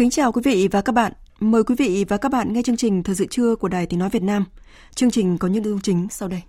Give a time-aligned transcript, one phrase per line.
[0.00, 1.12] Kính chào quý vị và các bạn.
[1.40, 3.98] Mời quý vị và các bạn nghe chương trình Thời sự trưa của Đài Tiếng
[3.98, 4.44] Nói Việt Nam.
[4.94, 6.42] Chương trình có những nội dung chính sau đây.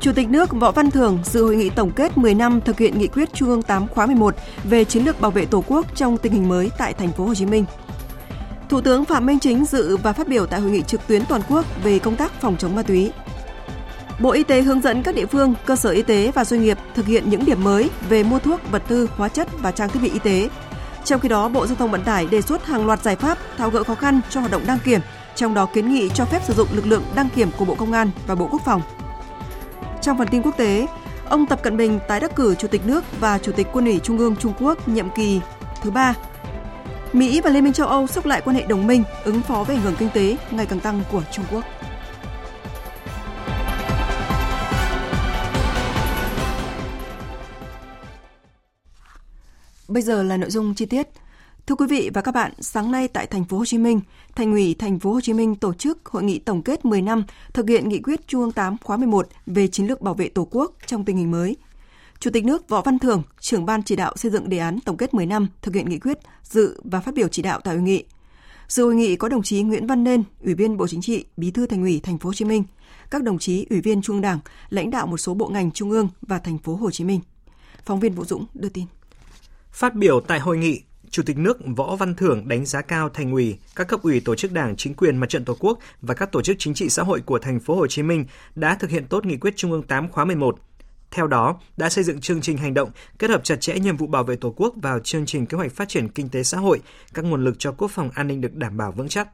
[0.00, 2.98] Chủ tịch nước Võ Văn Thưởng dự hội nghị tổng kết 10 năm thực hiện
[2.98, 4.34] nghị quyết Trung ương 8 khóa 11
[4.64, 7.34] về chiến lược bảo vệ Tổ quốc trong tình hình mới tại thành phố Hồ
[7.34, 7.64] Chí Minh.
[8.68, 11.42] Thủ tướng Phạm Minh Chính dự và phát biểu tại hội nghị trực tuyến toàn
[11.48, 13.12] quốc về công tác phòng chống ma túy.
[14.20, 16.78] Bộ Y tế hướng dẫn các địa phương, cơ sở y tế và doanh nghiệp
[16.94, 20.00] thực hiện những điểm mới về mua thuốc, vật tư, hóa chất và trang thiết
[20.02, 20.48] bị y tế.
[21.04, 23.70] Trong khi đó, Bộ Giao thông Vận tải đề xuất hàng loạt giải pháp tháo
[23.70, 25.00] gỡ khó khăn cho hoạt động đăng kiểm,
[25.34, 27.92] trong đó kiến nghị cho phép sử dụng lực lượng đăng kiểm của Bộ Công
[27.92, 28.82] an và Bộ Quốc phòng.
[30.02, 30.86] Trong phần tin quốc tế,
[31.28, 34.00] ông Tập Cận Bình tái đắc cử Chủ tịch nước và Chủ tịch Quân ủy
[34.02, 35.40] Trung ương Trung Quốc nhiệm kỳ
[35.82, 36.14] thứ ba
[37.12, 39.76] Mỹ và Liên minh châu Âu xúc lại quan hệ đồng minh, ứng phó với
[39.76, 41.64] ảnh hưởng kinh tế ngày càng tăng của Trung Quốc.
[49.88, 51.08] Bây giờ là nội dung chi tiết.
[51.66, 54.00] Thưa quý vị và các bạn, sáng nay tại thành phố Hồ Chí Minh,
[54.36, 57.24] Thành ủy thành phố Hồ Chí Minh tổ chức hội nghị tổng kết 10 năm
[57.52, 60.48] thực hiện nghị quyết Trung ương 8 khóa 11 về chiến lược bảo vệ Tổ
[60.50, 61.56] quốc trong tình hình mới–
[62.20, 64.96] Chủ tịch nước Võ Văn Thưởng, trưởng ban chỉ đạo xây dựng đề án tổng
[64.96, 67.82] kết 10 năm thực hiện nghị quyết, dự và phát biểu chỉ đạo tại hội
[67.82, 68.04] nghị.
[68.68, 71.50] Dự hội nghị có đồng chí Nguyễn Văn Nên, Ủy viên Bộ Chính trị, Bí
[71.50, 72.64] thư Thành ủy Thành phố Hồ Chí Minh,
[73.10, 74.38] các đồng chí ủy viên Trung Đảng,
[74.70, 77.20] lãnh đạo một số bộ ngành trung ương và Thành phố Hồ Chí Minh.
[77.84, 78.84] Phóng viên Vũ Dũng đưa tin.
[79.70, 83.32] Phát biểu tại hội nghị, Chủ tịch nước Võ Văn Thưởng đánh giá cao thành
[83.32, 86.32] ủy, các cấp ủy tổ chức Đảng, chính quyền mặt trận Tổ quốc và các
[86.32, 88.24] tổ chức chính trị xã hội của thành phố Hồ Chí Minh
[88.54, 90.58] đã thực hiện tốt nghị quyết Trung ương 8 khóa 11,
[91.10, 94.06] theo đó, đã xây dựng chương trình hành động kết hợp chặt chẽ nhiệm vụ
[94.06, 96.80] bảo vệ Tổ quốc vào chương trình kế hoạch phát triển kinh tế xã hội,
[97.14, 99.28] các nguồn lực cho quốc phòng an ninh được đảm bảo vững chắc.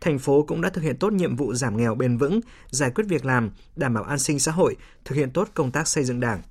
[0.00, 3.04] Thành phố cũng đã thực hiện tốt nhiệm vụ giảm nghèo bền vững, giải quyết
[3.08, 6.20] việc làm, đảm bảo an sinh xã hội, thực hiện tốt công tác xây dựng
[6.20, 6.42] Đảng.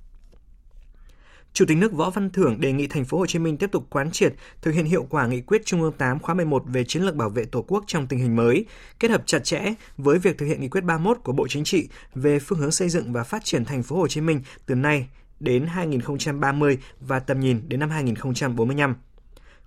[1.54, 3.86] Chủ tịch nước Võ Văn Thưởng đề nghị thành phố Hồ Chí Minh tiếp tục
[3.90, 7.02] quán triệt, thực hiện hiệu quả nghị quyết Trung ương 8 khóa 11 về chiến
[7.02, 8.64] lược bảo vệ Tổ quốc trong tình hình mới,
[9.00, 11.88] kết hợp chặt chẽ với việc thực hiện nghị quyết 31 của Bộ Chính trị
[12.14, 15.08] về phương hướng xây dựng và phát triển thành phố Hồ Chí Minh từ nay
[15.40, 18.96] đến 2030 và tầm nhìn đến năm 2045.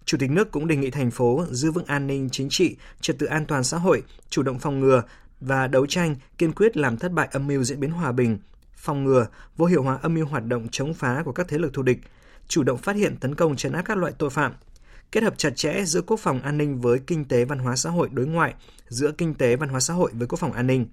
[0.06, 3.20] Chủ tịch nước cũng đề nghị thành phố giữ vững an ninh chính trị, trật
[3.20, 5.04] tự an toàn xã hội, chủ động phòng ngừa
[5.42, 8.38] và đấu tranh kiên quyết làm thất bại âm mưu diễn biến hòa bình,
[8.78, 9.28] phòng ngừa,
[9.58, 12.00] vô hiệu hóa âm mưu hoạt động chống phá của các thế lực thù địch,
[12.48, 14.54] chủ động phát hiện tấn công chấn áp các loại tội phạm,
[15.12, 17.90] kết hợp chặt chẽ giữa quốc phòng an ninh với kinh tế văn hóa xã
[17.90, 18.54] hội đối ngoại,
[18.88, 20.86] giữa kinh tế văn hóa xã hội với quốc phòng an ninh.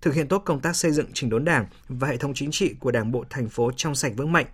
[0.00, 2.74] Thực hiện tốt công tác xây dựng chỉnh đốn Đảng và hệ thống chính trị
[2.80, 4.46] của Đảng bộ thành phố trong sạch vững mạnh,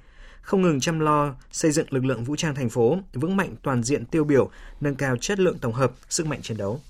[0.42, 3.82] không ngừng chăm lo xây dựng lực lượng vũ trang thành phố vững mạnh toàn
[3.82, 6.80] diện tiêu biểu, nâng cao chất lượng tổng hợp, sức mạnh chiến đấu.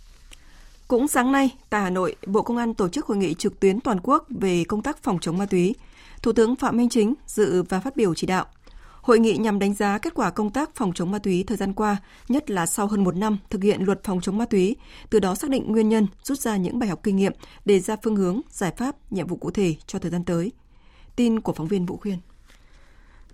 [0.89, 3.81] Cũng sáng nay, tại Hà Nội, Bộ Công an tổ chức hội nghị trực tuyến
[3.81, 5.75] toàn quốc về công tác phòng chống ma túy.
[6.23, 8.47] Thủ tướng Phạm Minh Chính dự và phát biểu chỉ đạo.
[9.03, 11.73] Hội nghị nhằm đánh giá kết quả công tác phòng chống ma túy thời gian
[11.73, 11.97] qua,
[12.29, 14.77] nhất là sau hơn một năm thực hiện luật phòng chống ma túy,
[15.11, 17.33] từ đó xác định nguyên nhân, rút ra những bài học kinh nghiệm,
[17.65, 20.53] đề ra phương hướng, giải pháp, nhiệm vụ cụ thể cho thời gian tới.
[21.17, 22.19] Tin của phóng viên Vũ Khuyên.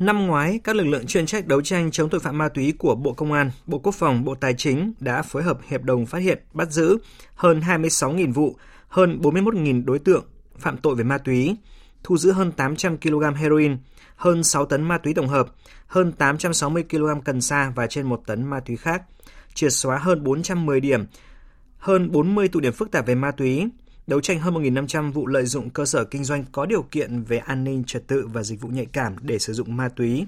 [0.01, 2.95] Năm ngoái, các lực lượng chuyên trách đấu tranh chống tội phạm ma túy của
[2.95, 6.19] Bộ Công an, Bộ Quốc phòng, Bộ Tài chính đã phối hợp hiệp đồng phát
[6.19, 6.99] hiện, bắt giữ
[7.35, 8.57] hơn 26.000 vụ,
[8.89, 10.25] hơn 41.000 đối tượng
[10.59, 11.57] phạm tội về ma túy,
[12.03, 13.77] thu giữ hơn 800 kg heroin,
[14.17, 15.47] hơn 6 tấn ma túy tổng hợp,
[15.87, 19.03] hơn 860 kg cần sa và trên 1 tấn ma túy khác,
[19.55, 21.05] triệt xóa hơn 410 điểm,
[21.79, 23.69] hơn 40 tụ điểm phức tạp về ma túy,
[24.11, 27.39] đấu tranh hơn 1.500 vụ lợi dụng cơ sở kinh doanh có điều kiện về
[27.39, 30.27] an ninh trật tự và dịch vụ nhạy cảm để sử dụng ma túy.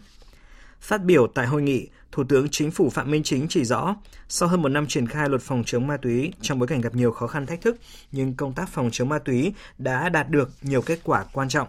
[0.80, 3.96] Phát biểu tại hội nghị, Thủ tướng Chính phủ Phạm Minh Chính chỉ rõ,
[4.28, 6.94] sau hơn một năm triển khai luật phòng chống ma túy trong bối cảnh gặp
[6.94, 7.76] nhiều khó khăn thách thức,
[8.12, 11.68] nhưng công tác phòng chống ma túy đã đạt được nhiều kết quả quan trọng.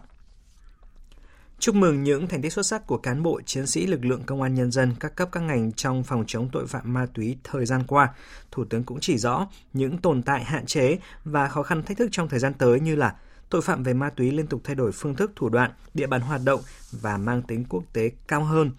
[1.64, 4.42] Chúc mừng những thành tích xuất sắc của cán bộ, chiến sĩ lực lượng công
[4.42, 7.66] an nhân dân các cấp các ngành trong phòng chống tội phạm ma túy thời
[7.66, 8.14] gian qua.
[8.52, 12.10] Thủ tướng cũng chỉ rõ những tồn tại hạn chế và khó khăn thách thức
[12.12, 13.16] trong thời gian tới như là
[13.50, 16.22] tội phạm về ma túy liên tục thay đổi phương thức thủ đoạn, địa bàn
[16.22, 16.62] hoạt động
[16.92, 18.72] và mang tính quốc tế cao hơn,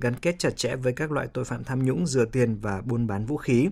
[0.00, 3.06] gắn kết chặt chẽ với các loại tội phạm tham nhũng, rửa tiền và buôn
[3.06, 3.68] bán vũ khí.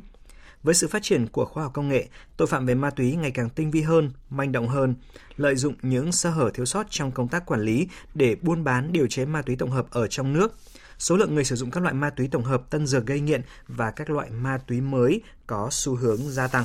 [0.63, 3.31] Với sự phát triển của khoa học công nghệ, tội phạm về ma túy ngày
[3.31, 4.95] càng tinh vi hơn, manh động hơn,
[5.37, 8.93] lợi dụng những sơ hở thiếu sót trong công tác quản lý để buôn bán
[8.93, 10.55] điều chế ma túy tổng hợp ở trong nước.
[10.99, 13.43] Số lượng người sử dụng các loại ma túy tổng hợp tân dược gây nghiện
[13.69, 16.65] và các loại ma túy mới có xu hướng gia tăng.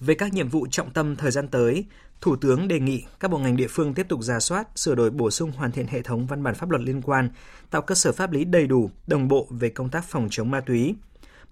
[0.00, 1.84] Về các nhiệm vụ trọng tâm thời gian tới,
[2.22, 5.10] Thủ tướng đề nghị các bộ ngành địa phương tiếp tục ra soát, sửa đổi
[5.10, 7.30] bổ sung hoàn thiện hệ thống văn bản pháp luật liên quan,
[7.70, 10.60] tạo cơ sở pháp lý đầy đủ, đồng bộ về công tác phòng chống ma
[10.60, 10.94] túy.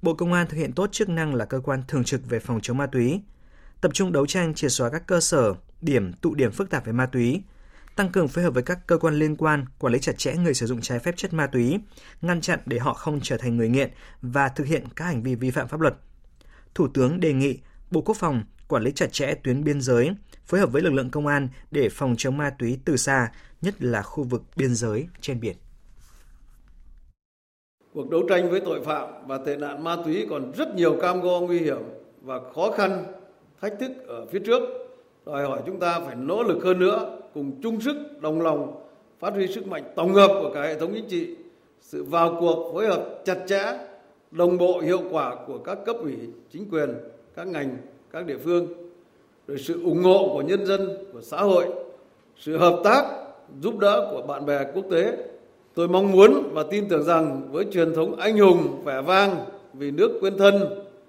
[0.02, 2.60] Bộ Công an thực hiện tốt chức năng là cơ quan thường trực về phòng
[2.62, 3.20] chống ma túy,
[3.80, 6.92] tập trung đấu tranh triệt xóa các cơ sở, điểm, tụ điểm phức tạp về
[6.92, 7.42] ma túy,
[7.96, 10.54] tăng cường phối hợp với các cơ quan liên quan, quản lý chặt chẽ người
[10.54, 11.78] sử dụng trái phép chất ma túy,
[12.22, 13.90] ngăn chặn để họ không trở thành người nghiện
[14.22, 15.94] và thực hiện các hành vi vi phạm pháp luật.
[16.74, 17.58] Thủ tướng đề nghị
[17.90, 20.10] Bộ Quốc phòng quản lý chặt chẽ tuyến biên giới,
[20.46, 23.32] phối hợp với lực lượng công an để phòng chống ma túy từ xa,
[23.62, 25.56] nhất là khu vực biên giới trên biển.
[27.94, 31.20] Cuộc đấu tranh với tội phạm và tệ nạn ma túy còn rất nhiều cam
[31.20, 31.78] go nguy hiểm
[32.22, 33.04] và khó khăn,
[33.60, 34.62] thách thức ở phía trước.
[35.26, 38.82] Đòi hỏi chúng ta phải nỗ lực hơn nữa, cùng chung sức, đồng lòng,
[39.18, 41.36] phát huy sức mạnh tổng hợp của cả hệ thống chính trị,
[41.80, 43.78] sự vào cuộc phối hợp chặt chẽ,
[44.30, 46.16] đồng bộ hiệu quả của các cấp ủy,
[46.50, 46.90] chính quyền,
[47.36, 47.76] các ngành,
[48.10, 48.66] các địa phương,
[49.48, 51.66] rồi sự ủng hộ của nhân dân, của xã hội,
[52.36, 53.04] sự hợp tác,
[53.60, 55.16] giúp đỡ của bạn bè quốc tế
[55.74, 59.44] Tôi mong muốn và tin tưởng rằng với truyền thống anh hùng, vẻ vang,
[59.74, 60.62] vì nước quên thân,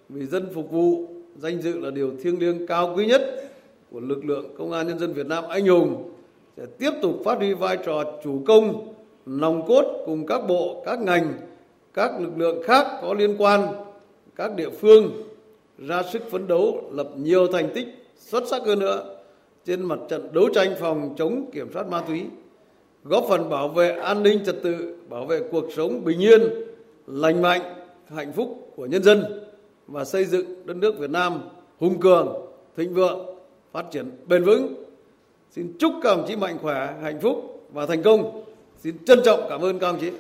[0.10, 1.06] vì dân phục vụ,
[1.38, 3.52] danh dự là điều thiêng liêng cao quý nhất
[3.92, 6.12] của lực lượng Công an Nhân dân Việt Nam anh hùng
[6.58, 8.94] sẽ tiếp tục phát huy vai trò chủ công,
[9.26, 11.34] nòng cốt cùng các bộ, các ngành,
[11.94, 13.68] các lực lượng khác có liên quan,
[14.36, 15.12] các địa phương
[15.78, 17.88] ra sức phấn đấu lập nhiều thành tích
[18.18, 19.16] xuất sắc hơn nữa
[19.66, 22.24] trên mặt trận đấu tranh phòng chống kiểm soát ma túy
[23.04, 26.42] góp phần bảo vệ an ninh trật tự, bảo vệ cuộc sống bình yên,
[27.08, 27.62] lành mạnh,
[28.16, 29.44] hạnh phúc của nhân dân
[29.88, 31.42] và xây dựng đất nước Việt Nam
[31.80, 33.20] hùng cường, thịnh vượng,
[33.72, 34.74] phát triển bền vững.
[35.52, 38.44] Xin chúc các đồng chí mạnh khỏe, hạnh phúc và thành công.
[38.78, 40.12] Xin trân trọng cảm ơn các đồng chí.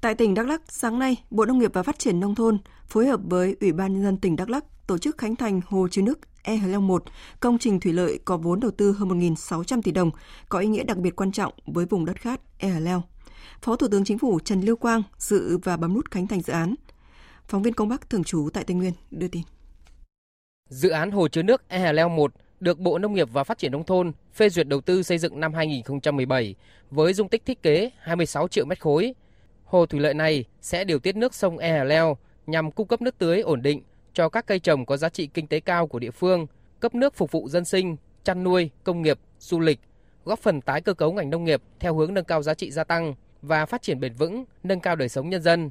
[0.00, 3.06] Tại tỉnh Đắk Lắk, sáng nay, Bộ Nông nghiệp và Phát triển Nông thôn phối
[3.06, 6.02] hợp với Ủy ban Nhân dân tỉnh Đắk Lắk tổ chức khánh thành hồ chứa
[6.02, 7.04] nước E Hờ Long 1,
[7.40, 10.10] công trình thủy lợi có vốn đầu tư hơn 1.600 tỷ đồng,
[10.48, 13.02] có ý nghĩa đặc biệt quan trọng với vùng đất khát E Hờ Leo.
[13.62, 16.52] Phó Thủ tướng Chính phủ Trần Lưu Quang dự và bấm nút khánh thành dự
[16.52, 16.74] án.
[17.44, 19.42] Phóng viên Công Bắc thường trú tại Tây Nguyên đưa tin.
[20.68, 23.58] Dự án hồ chứa nước E Hờ Leo 1 được Bộ Nông nghiệp và Phát
[23.58, 26.54] triển nông thôn phê duyệt đầu tư xây dựng năm 2017
[26.90, 29.14] với dung tích thiết kế 26 triệu mét khối.
[29.68, 32.16] Hồ thủy lợi này sẽ điều tiết nước sông E Hà Leo
[32.46, 33.82] nhằm cung cấp nước tưới ổn định
[34.12, 36.46] cho các cây trồng có giá trị kinh tế cao của địa phương,
[36.80, 39.80] cấp nước phục vụ dân sinh, chăn nuôi, công nghiệp, du lịch,
[40.24, 42.84] góp phần tái cơ cấu ngành nông nghiệp theo hướng nâng cao giá trị gia
[42.84, 45.70] tăng và phát triển bền vững, nâng cao đời sống nhân dân.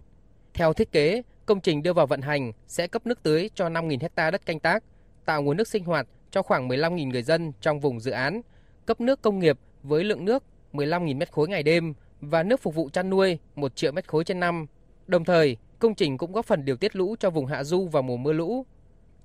[0.53, 3.97] Theo thiết kế, công trình đưa vào vận hành sẽ cấp nước tưới cho 5.000
[4.01, 4.83] hecta đất canh tác,
[5.25, 8.41] tạo nguồn nước sinh hoạt cho khoảng 15.000 người dân trong vùng dự án,
[8.85, 10.43] cấp nước công nghiệp với lượng nước
[10.73, 14.23] 15.000 mét khối ngày đêm và nước phục vụ chăn nuôi 1 triệu mét khối
[14.23, 14.65] trên năm.
[15.07, 18.03] Đồng thời, Công trình cũng góp phần điều tiết lũ cho vùng hạ du vào
[18.03, 18.65] mùa mưa lũ.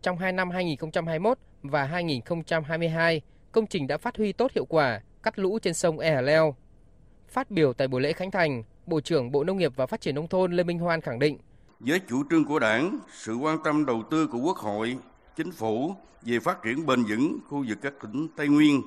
[0.02, 3.22] Trong hai năm 2021 và 2022,
[3.52, 6.56] công trình đã phát huy tốt hiệu quả cắt lũ trên sông E Hà Leo.
[7.28, 10.14] Phát biểu tại buổi lễ khánh thành, Bộ trưởng Bộ Nông nghiệp và Phát triển
[10.14, 11.38] Nông thôn Lê Minh Hoan khẳng định.
[11.80, 14.96] Với chủ trương của Đảng, sự quan tâm đầu tư của Quốc hội,
[15.36, 18.82] Chính phủ về phát triển bền vững khu vực các tỉnh Tây Nguyên,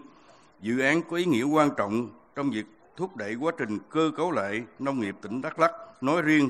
[0.62, 2.66] dự án có ý nghĩa quan trọng trong việc
[2.98, 5.72] thúc đẩy quá trình cơ cấu lại nông nghiệp tỉnh Đắk Lắk
[6.02, 6.50] nói riêng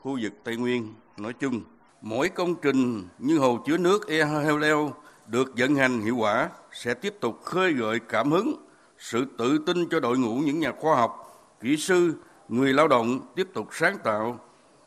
[0.00, 1.60] khu vực Tây Nguyên nói chung.
[2.00, 4.92] Mỗi công trình như hồ chứa nước E Heo Leo
[5.26, 8.54] được vận hành hiệu quả sẽ tiếp tục khơi gợi cảm hứng,
[8.98, 12.14] sự tự tin cho đội ngũ những nhà khoa học, kỹ sư,
[12.48, 14.40] người lao động tiếp tục sáng tạo,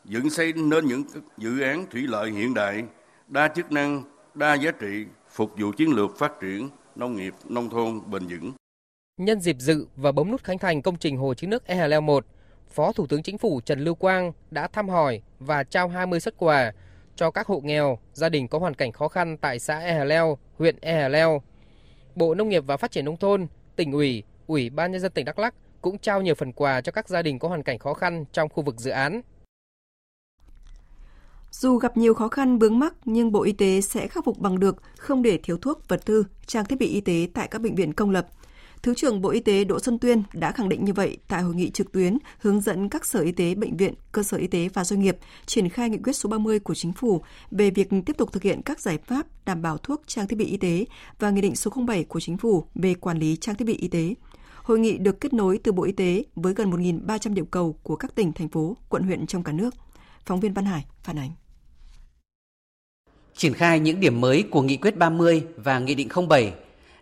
[0.04, 1.02] dựng xây nên những
[1.38, 2.84] dự án thủy lợi hiện đại,
[3.28, 4.02] đa chức năng,
[4.34, 8.52] đa giá trị, phục vụ chiến lược phát triển nông nghiệp nông thôn bền vững.
[9.18, 11.86] Nhân dịp dự và bấm nút khánh thành công trình hồ chứa nước E Hà
[11.86, 12.26] Leo 1,
[12.70, 16.34] Phó Thủ tướng Chính phủ Trần Lưu Quang đã thăm hỏi và trao 20 xuất
[16.36, 16.72] quà
[17.16, 20.04] cho các hộ nghèo, gia đình có hoàn cảnh khó khăn tại xã E Hà
[20.04, 21.42] Leo, huyện E Hà Leo.
[22.14, 23.46] Bộ Nông nghiệp và Phát triển Nông thôn,
[23.76, 26.92] tỉnh ủy, Ủy ban Nhân dân tỉnh Đắk Lắk cũng trao nhiều phần quà cho
[26.92, 29.20] các gia đình có hoàn cảnh khó khăn trong khu vực dự án.
[31.50, 34.58] Dù gặp nhiều khó khăn vướng mắc nhưng Bộ Y tế sẽ khắc phục bằng
[34.58, 37.74] được không để thiếu thuốc, vật tư, trang thiết bị y tế tại các bệnh
[37.74, 38.28] viện công lập.
[38.82, 41.54] Thứ trưởng Bộ Y tế Đỗ Xuân Tuyên đã khẳng định như vậy tại hội
[41.54, 44.68] nghị trực tuyến hướng dẫn các sở y tế, bệnh viện, cơ sở y tế
[44.74, 45.16] và doanh nghiệp
[45.46, 48.62] triển khai nghị quyết số 30 của chính phủ về việc tiếp tục thực hiện
[48.62, 50.84] các giải pháp đảm bảo thuốc trang thiết bị y tế
[51.18, 53.88] và nghị định số 07 của chính phủ về quản lý trang thiết bị y
[53.88, 54.14] tế.
[54.62, 57.96] Hội nghị được kết nối từ Bộ Y tế với gần 1.300 điểm cầu của
[57.96, 59.74] các tỉnh, thành phố, quận huyện trong cả nước.
[60.26, 61.30] Phóng viên Văn Hải phản ánh.
[63.36, 66.52] Triển khai những điểm mới của Nghị quyết 30 và Nghị định 07,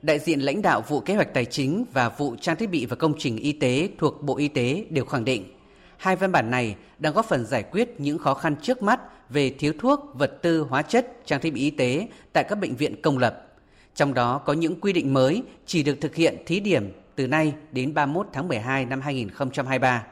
[0.06, 2.96] đại diện lãnh đạo vụ kế hoạch tài chính và vụ trang thiết bị và
[2.96, 5.44] công trình y tế thuộc Bộ Y tế đều khẳng định
[5.96, 9.50] hai văn bản này đang góp phần giải quyết những khó khăn trước mắt về
[9.50, 13.02] thiếu thuốc, vật tư, hóa chất, trang thiết bị y tế tại các bệnh viện
[13.02, 13.46] công lập.
[13.94, 17.54] Trong đó có những quy định mới chỉ được thực hiện thí điểm từ nay
[17.72, 20.06] đến 31 tháng 12 năm 2023.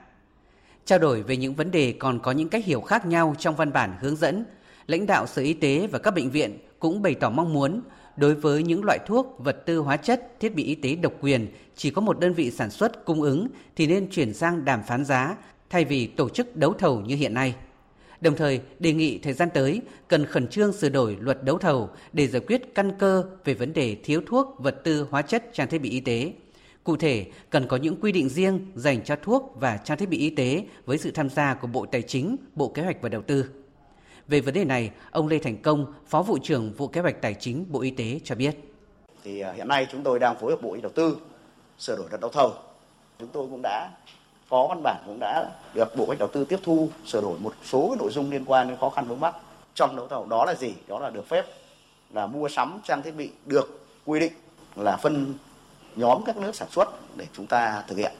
[0.84, 3.72] Trao đổi về những vấn đề còn có những cách hiểu khác nhau trong văn
[3.72, 4.44] bản hướng dẫn,
[4.86, 7.80] lãnh đạo Sở Y tế và các bệnh viện cũng bày tỏ mong muốn
[8.16, 11.46] đối với những loại thuốc, vật tư hóa chất, thiết bị y tế độc quyền
[11.76, 15.04] chỉ có một đơn vị sản xuất cung ứng thì nên chuyển sang đàm phán
[15.04, 15.36] giá
[15.70, 17.54] thay vì tổ chức đấu thầu như hiện nay.
[18.20, 21.90] Đồng thời đề nghị thời gian tới cần khẩn trương sửa đổi luật đấu thầu
[22.12, 25.68] để giải quyết căn cơ về vấn đề thiếu thuốc, vật tư, hóa chất, trang
[25.68, 26.32] thiết bị y tế.
[26.84, 30.18] Cụ thể, cần có những quy định riêng dành cho thuốc và trang thiết bị
[30.18, 33.22] y tế với sự tham gia của Bộ Tài chính, Bộ Kế hoạch và Đầu
[33.22, 33.63] tư.
[34.28, 37.34] Về vấn đề này, ông Lê Thành Công, Phó vụ trưởng vụ Kế hoạch Tài
[37.34, 38.54] chính Bộ Y tế cho biết.
[39.24, 41.16] Thì à, hiện nay chúng tôi đang phối hợp Bộ Y Đầu tư
[41.78, 42.52] sửa đổi luật đấu thầu.
[43.18, 43.90] Chúng tôi cũng đã
[44.50, 47.54] có văn bản cũng đã được Bộ Cách Đầu tư tiếp thu sửa đổi một
[47.64, 49.34] số nội dung liên quan đến khó khăn vướng mắc
[49.74, 50.26] trong đấu thầu.
[50.26, 50.74] Đó là gì?
[50.88, 51.44] Đó là được phép
[52.10, 54.32] là mua sắm trang thiết bị được quy định
[54.76, 55.34] là phân
[55.96, 58.12] nhóm các nước sản xuất để chúng ta thực hiện.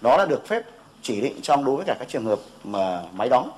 [0.00, 0.62] Đó là được phép
[1.02, 3.50] chỉ định trong đối với cả các trường hợp mà máy đóng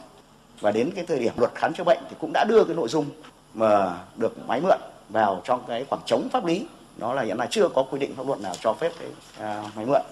[0.61, 2.89] và đến cái thời điểm luật khám chữa bệnh thì cũng đã đưa cái nội
[2.89, 3.07] dung
[3.55, 7.49] mà được máy mượn vào trong cái khoảng trống pháp lý đó là hiện nay
[7.51, 10.03] chưa có quy định pháp luật nào cho phép cái à, máy mượn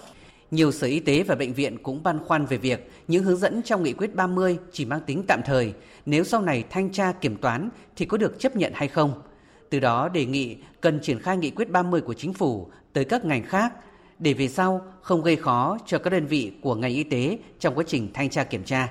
[0.51, 3.61] nhiều sở y tế và bệnh viện cũng băn khoăn về việc những hướng dẫn
[3.61, 5.73] trong nghị quyết 30 chỉ mang tính tạm thời,
[6.05, 9.21] nếu sau này thanh tra kiểm toán thì có được chấp nhận hay không.
[9.69, 13.25] Từ đó đề nghị cần triển khai nghị quyết 30 của chính phủ tới các
[13.25, 13.73] ngành khác
[14.19, 17.75] để về sau không gây khó cho các đơn vị của ngành y tế trong
[17.75, 18.87] quá trình thanh tra kiểm tra.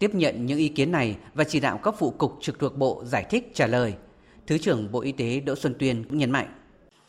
[0.00, 3.02] Tiếp nhận những ý kiến này và chỉ đạo các phụ cục trực thuộc bộ
[3.04, 3.94] giải thích trả lời,
[4.46, 6.54] Thứ trưởng Bộ Y tế Đỗ Xuân Tuyên cũng nhấn mạnh.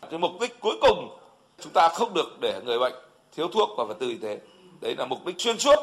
[0.10, 1.18] Cái mục đích cuối cùng
[1.60, 2.94] chúng ta không được để người bệnh
[3.36, 4.40] thiếu thuốc và vật tư y tế.
[4.82, 5.76] Đấy là mục đích xuyên suốt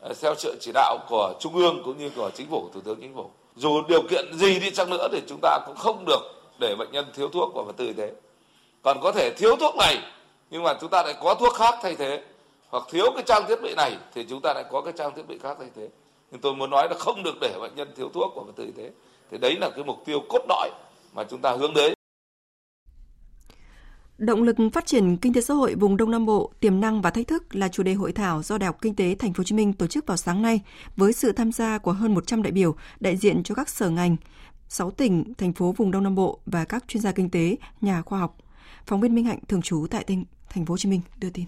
[0.00, 3.00] ờ, theo sự chỉ đạo của Trung ương cũng như của Chính phủ, Thủ tướng
[3.00, 3.30] Chính phủ.
[3.56, 6.20] Dù điều kiện gì đi chăng nữa thì chúng ta cũng không được
[6.60, 8.12] để bệnh nhân thiếu thuốc và vật tư y tế.
[8.82, 9.98] Còn có thể thiếu thuốc này
[10.50, 12.22] nhưng mà chúng ta lại có thuốc khác thay thế
[12.68, 15.28] hoặc thiếu cái trang thiết bị này thì chúng ta lại có cái trang thiết
[15.28, 15.88] bị khác thay thế
[16.34, 18.64] nhưng tôi muốn nói là không được để bệnh nhân thiếu thuốc và vật tư
[18.64, 18.90] y tế
[19.30, 20.70] thì đấy là cái mục tiêu cốt lõi
[21.14, 21.94] mà chúng ta hướng đến
[24.18, 27.10] Động lực phát triển kinh tế xã hội vùng Đông Nam Bộ, tiềm năng và
[27.10, 29.44] thách thức là chủ đề hội thảo do Đại học Kinh tế Thành phố Hồ
[29.44, 30.60] Chí Minh tổ chức vào sáng nay
[30.96, 34.16] với sự tham gia của hơn 100 đại biểu đại diện cho các sở ngành,
[34.68, 38.02] 6 tỉnh, thành phố vùng Đông Nam Bộ và các chuyên gia kinh tế, nhà
[38.02, 38.36] khoa học.
[38.86, 41.44] Phóng viên Minh Hạnh thường trú tại tỉnh Thành phố Hồ Chí Minh đưa tin.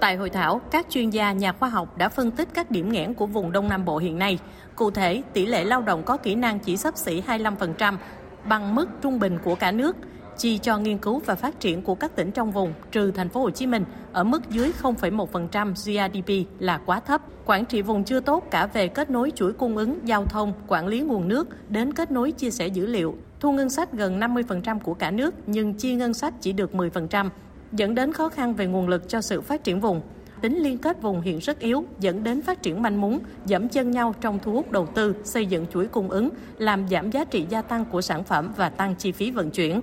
[0.00, 3.14] Tại hội thảo, các chuyên gia nhà khoa học đã phân tích các điểm nghẽn
[3.14, 4.38] của vùng Đông Nam Bộ hiện nay.
[4.76, 7.96] Cụ thể, tỷ lệ lao động có kỹ năng chỉ sắp xỉ 25%,
[8.44, 9.96] bằng mức trung bình của cả nước.
[10.36, 13.40] Chi cho nghiên cứu và phát triển của các tỉnh trong vùng trừ thành phố
[13.40, 17.22] Hồ Chí Minh ở mức dưới 0,1% GDP là quá thấp.
[17.44, 20.86] Quản trị vùng chưa tốt cả về kết nối chuỗi cung ứng, giao thông, quản
[20.86, 23.14] lý nguồn nước đến kết nối chia sẻ dữ liệu.
[23.40, 27.28] Thu ngân sách gần 50% của cả nước nhưng chi ngân sách chỉ được 10%,
[27.72, 30.00] dẫn đến khó khăn về nguồn lực cho sự phát triển vùng
[30.40, 33.90] tính liên kết vùng hiện rất yếu, dẫn đến phát triển manh mún, dẫm chân
[33.90, 37.46] nhau trong thu hút đầu tư, xây dựng chuỗi cung ứng, làm giảm giá trị
[37.50, 39.80] gia tăng của sản phẩm và tăng chi phí vận chuyển.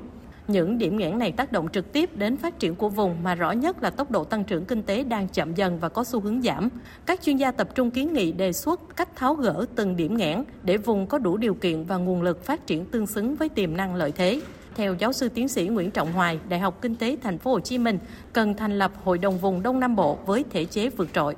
[0.47, 3.51] Những điểm nghẽn này tác động trực tiếp đến phát triển của vùng mà rõ
[3.51, 6.41] nhất là tốc độ tăng trưởng kinh tế đang chậm dần và có xu hướng
[6.41, 6.69] giảm.
[7.05, 10.43] Các chuyên gia tập trung kiến nghị đề xuất cách tháo gỡ từng điểm nghẽn
[10.63, 13.77] để vùng có đủ điều kiện và nguồn lực phát triển tương xứng với tiềm
[13.77, 14.41] năng lợi thế
[14.77, 17.59] theo giáo sư tiến sĩ Nguyễn Trọng Hoài, Đại học Kinh tế Thành phố Hồ
[17.59, 17.99] Chí Minh,
[18.33, 21.35] cần thành lập Hội đồng vùng Đông Nam Bộ với thể chế vượt trội.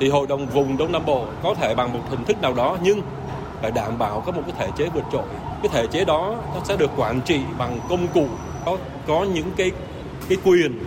[0.00, 2.78] Thì Hội đồng vùng Đông Nam Bộ có thể bằng một hình thức nào đó
[2.82, 3.00] nhưng
[3.62, 5.22] phải đảm bảo có một cái thể chế vượt trội.
[5.62, 8.26] Cái thể chế đó nó sẽ được quản trị bằng công cụ
[8.64, 9.70] có có những cái
[10.28, 10.78] cái quyền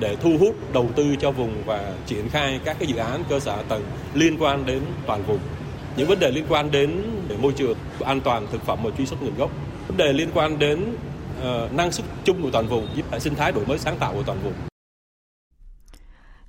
[0.00, 3.40] để thu hút đầu tư cho vùng và triển khai các cái dự án cơ
[3.40, 3.82] sở tầng
[4.14, 5.38] liên quan đến toàn vùng.
[5.96, 7.02] Những vấn đề liên quan đến
[7.38, 9.50] môi trường, an toàn thực phẩm và truy xuất nguồn gốc.
[9.88, 10.84] Vấn đề liên quan đến
[11.42, 14.12] uh, năng suất chung của toàn vùng giúp hệ sinh thái đổi mới sáng tạo
[14.12, 14.54] của toàn vùng.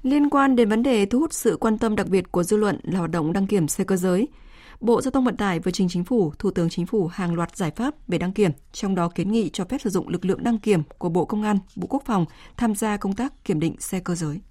[0.03, 2.79] Liên quan đến vấn đề thu hút sự quan tâm đặc biệt của dư luận
[2.83, 4.27] là hoạt động đăng kiểm xe cơ giới,
[4.79, 7.55] Bộ Giao thông Vận tải vừa trình Chính phủ, Thủ tướng Chính phủ hàng loạt
[7.55, 10.43] giải pháp về đăng kiểm, trong đó kiến nghị cho phép sử dụng lực lượng
[10.43, 12.25] đăng kiểm của Bộ Công an, Bộ Quốc phòng
[12.57, 14.41] tham gia công tác kiểm định xe cơ giới.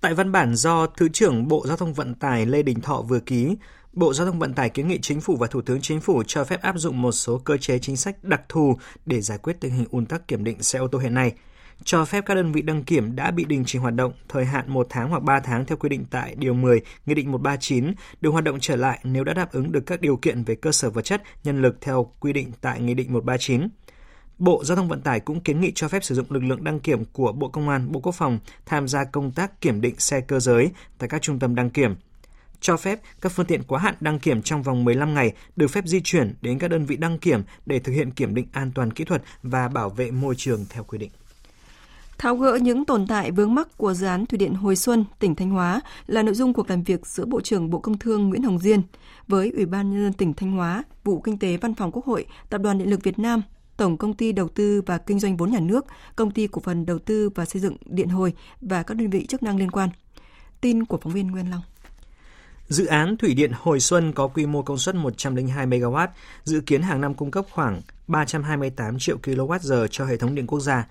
[0.00, 3.20] Tại văn bản do Thứ trưởng Bộ Giao thông Vận tải Lê Đình Thọ vừa
[3.20, 3.56] ký,
[3.92, 6.44] Bộ Giao thông Vận tải kiến nghị Chính phủ và Thủ tướng Chính phủ cho
[6.44, 9.72] phép áp dụng một số cơ chế chính sách đặc thù để giải quyết tình
[9.72, 11.32] hình ùn tắc kiểm định xe ô tô hiện nay–
[11.84, 14.64] cho phép các đơn vị đăng kiểm đã bị đình chỉ hoạt động thời hạn
[14.72, 18.30] 1 tháng hoặc 3 tháng theo quy định tại Điều 10 Nghị định 139 được
[18.30, 20.90] hoạt động trở lại nếu đã đáp ứng được các điều kiện về cơ sở
[20.90, 23.68] vật chất, nhân lực theo quy định tại Nghị định 139.
[24.38, 26.80] Bộ Giao thông Vận tải cũng kiến nghị cho phép sử dụng lực lượng đăng
[26.80, 30.20] kiểm của Bộ Công an, Bộ Quốc phòng tham gia công tác kiểm định xe
[30.20, 31.94] cơ giới tại các trung tâm đăng kiểm.
[32.62, 35.84] Cho phép các phương tiện quá hạn đăng kiểm trong vòng 15 ngày được phép
[35.86, 38.90] di chuyển đến các đơn vị đăng kiểm để thực hiện kiểm định an toàn
[38.90, 41.10] kỹ thuật và bảo vệ môi trường theo quy định.
[42.18, 45.34] Tháo gỡ những tồn tại vướng mắc của dự án Thủy điện Hồi Xuân, tỉnh
[45.34, 48.42] Thanh Hóa là nội dung cuộc làm việc giữa Bộ trưởng Bộ Công Thương Nguyễn
[48.42, 48.82] Hồng Diên
[49.28, 52.26] với Ủy ban Nhân dân tỉnh Thanh Hóa, Vụ Kinh tế Văn phòng Quốc hội,
[52.50, 53.42] Tập đoàn Điện lực Việt Nam,
[53.76, 56.86] Tổng Công ty Đầu tư và Kinh doanh vốn nhà nước, Công ty Cổ phần
[56.86, 59.88] Đầu tư và Xây dựng Điện Hồi và các đơn vị chức năng liên quan.
[60.60, 61.62] Tin của phóng viên Nguyên Long.
[62.72, 66.08] Dự án Thủy điện Hồi Xuân có quy mô công suất 102 MW,
[66.44, 70.60] dự kiến hàng năm cung cấp khoảng 328 triệu kWh cho hệ thống điện quốc
[70.60, 70.86] gia,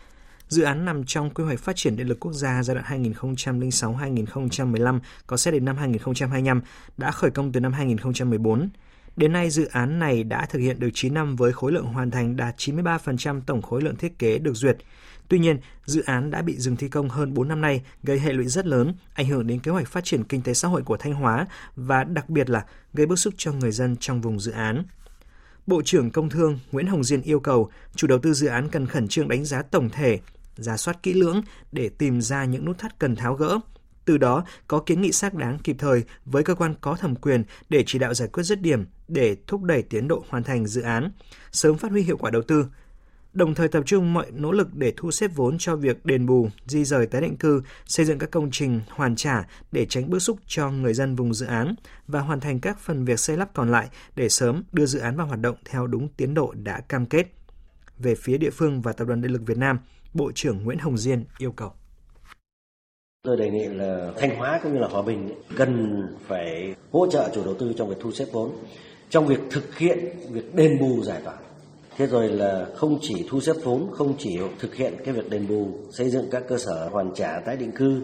[0.48, 5.00] Dự án nằm trong quy hoạch phát triển điện lực quốc gia giai đoạn 2006-2015
[5.28, 6.62] có xét đến năm 2025
[6.98, 8.70] đã khởi công từ năm 2014.
[9.16, 12.12] Đến nay, dự án này đã thực hiện được 9 năm với khối lượng hoàn
[12.12, 14.78] thành đạt 93% tổng khối lượng thiết kế được duyệt.
[15.32, 18.34] Tuy nhiên, dự án đã bị dừng thi công hơn 4 năm nay, gây hệ
[18.34, 20.98] lụy rất lớn, ảnh hưởng đến kế hoạch phát triển kinh tế xã hội của
[20.98, 24.52] Thanh Hóa và đặc biệt là gây bức xúc cho người dân trong vùng dự
[24.52, 24.84] án.
[25.68, 28.88] Bộ trưởng Công Thương Nguyễn Hồng Diên yêu cầu chủ đầu tư dự án cần
[28.88, 30.20] khẩn trương đánh giá tổng thể,
[30.56, 33.60] giả soát kỹ lưỡng để tìm ra những nút thắt cần tháo gỡ.
[34.06, 37.44] Từ đó có kiến nghị xác đáng kịp thời với cơ quan có thẩm quyền
[37.70, 40.82] để chỉ đạo giải quyết dứt điểm để thúc đẩy tiến độ hoàn thành dự
[40.82, 41.12] án,
[41.52, 42.66] sớm phát huy hiệu quả đầu tư,
[43.34, 46.50] đồng thời tập trung mọi nỗ lực để thu xếp vốn cho việc đền bù,
[46.66, 50.20] di rời tái định cư, xây dựng các công trình hoàn trả để tránh bức
[50.20, 51.76] xúc cho người dân vùng dự án
[52.08, 55.18] và hoàn thành các phần việc xây lắp còn lại để sớm đưa dự án
[55.18, 57.28] vào hoạt động theo đúng tiến độ đã cam kết.
[57.98, 59.80] Về phía địa phương và Tập đoàn Điện lực Việt Nam,
[60.14, 61.72] Bộ trưởng Nguyễn Hồng Diên yêu cầu.
[63.24, 67.30] Tôi đề nghị là Thanh Hóa cũng như là Hòa Bình cần phải hỗ trợ
[67.36, 68.52] chủ đầu tư trong việc thu xếp vốn,
[69.10, 70.00] trong việc thực hiện
[70.32, 71.36] việc đền bù giải tỏa.
[72.02, 75.48] Thế rồi là không chỉ thu xếp vốn, không chỉ thực hiện cái việc đền
[75.48, 78.02] bù, xây dựng các cơ sở hoàn trả tái định cư,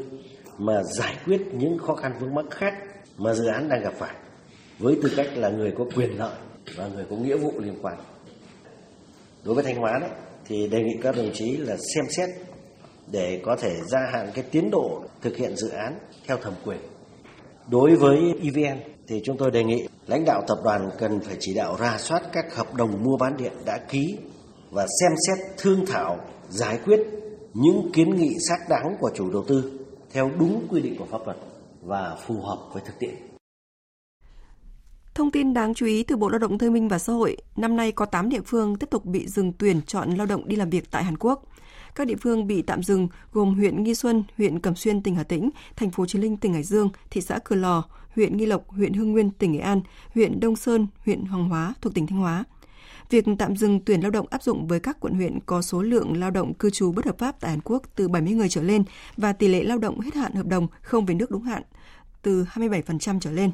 [0.57, 2.73] mà giải quyết những khó khăn vướng mắc khác
[3.17, 4.15] mà dự án đang gặp phải
[4.79, 6.35] với tư cách là người có quyền lợi
[6.75, 7.97] và người có nghĩa vụ liên quan.
[9.43, 10.09] Đối với Thanh Hóa đấy,
[10.45, 12.29] thì đề nghị các đồng chí là xem xét
[13.11, 16.79] để có thể gia hạn cái tiến độ thực hiện dự án theo thẩm quyền.
[17.71, 21.53] Đối với EVN thì chúng tôi đề nghị lãnh đạo tập đoàn cần phải chỉ
[21.53, 24.17] đạo ra soát các hợp đồng mua bán điện đã ký
[24.71, 26.17] và xem xét thương thảo
[26.49, 26.99] giải quyết
[27.53, 29.79] những kiến nghị xác đáng của chủ đầu tư
[30.13, 31.37] theo đúng quy định của pháp luật
[31.81, 33.15] và phù hợp với thực tiễn.
[35.15, 37.75] Thông tin đáng chú ý từ Bộ Lao động Thương minh và Xã hội, năm
[37.75, 40.69] nay có 8 địa phương tiếp tục bị dừng tuyển chọn lao động đi làm
[40.69, 41.43] việc tại Hàn Quốc.
[41.97, 45.23] Các địa phương bị tạm dừng gồm huyện Nghi Xuân, huyện Cẩm Xuyên, tỉnh Hà
[45.23, 47.83] Tĩnh, thành phố Chí Linh, tỉnh Hải Dương, thị xã Cửa Lò,
[48.15, 49.81] huyện Nghi Lộc, huyện Hưng Nguyên, tỉnh Nghệ An,
[50.13, 52.43] huyện Đông Sơn, huyện Hoàng Hóa thuộc tỉnh Thanh Hóa.
[53.09, 56.19] Việc tạm dừng tuyển lao động áp dụng với các quận huyện có số lượng
[56.19, 58.83] lao động cư trú bất hợp pháp tại Hàn Quốc từ 70 người trở lên
[59.17, 61.63] và tỷ lệ lao động hết hạn hợp đồng không về nước đúng hạn
[62.21, 63.51] từ 27% trở lên.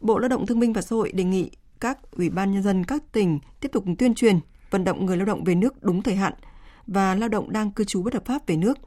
[0.00, 2.84] Bộ Lao động Thương binh và Xã hội đề nghị các ủy ban nhân dân
[2.84, 4.38] các tỉnh tiếp tục tuyên truyền,
[4.70, 6.32] vận động người lao động về nước đúng thời hạn
[6.86, 8.78] và lao động đang cư trú bất hợp pháp về nước.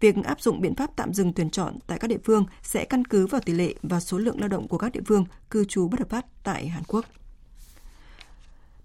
[0.00, 3.04] Việc áp dụng biện pháp tạm dừng tuyển chọn tại các địa phương sẽ căn
[3.04, 5.88] cứ vào tỷ lệ và số lượng lao động của các địa phương cư trú
[5.88, 7.04] bất hợp pháp tại Hàn Quốc.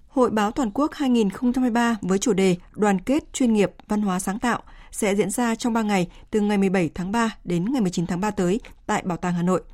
[0.07, 4.39] Hội báo toàn quốc 2023 với chủ đề Đoàn kết, chuyên nghiệp, văn hóa sáng
[4.39, 8.07] tạo sẽ diễn ra trong 3 ngày từ ngày 17 tháng 3 đến ngày 19
[8.07, 9.63] tháng 3 tới tại Bảo tàng Hà Nội–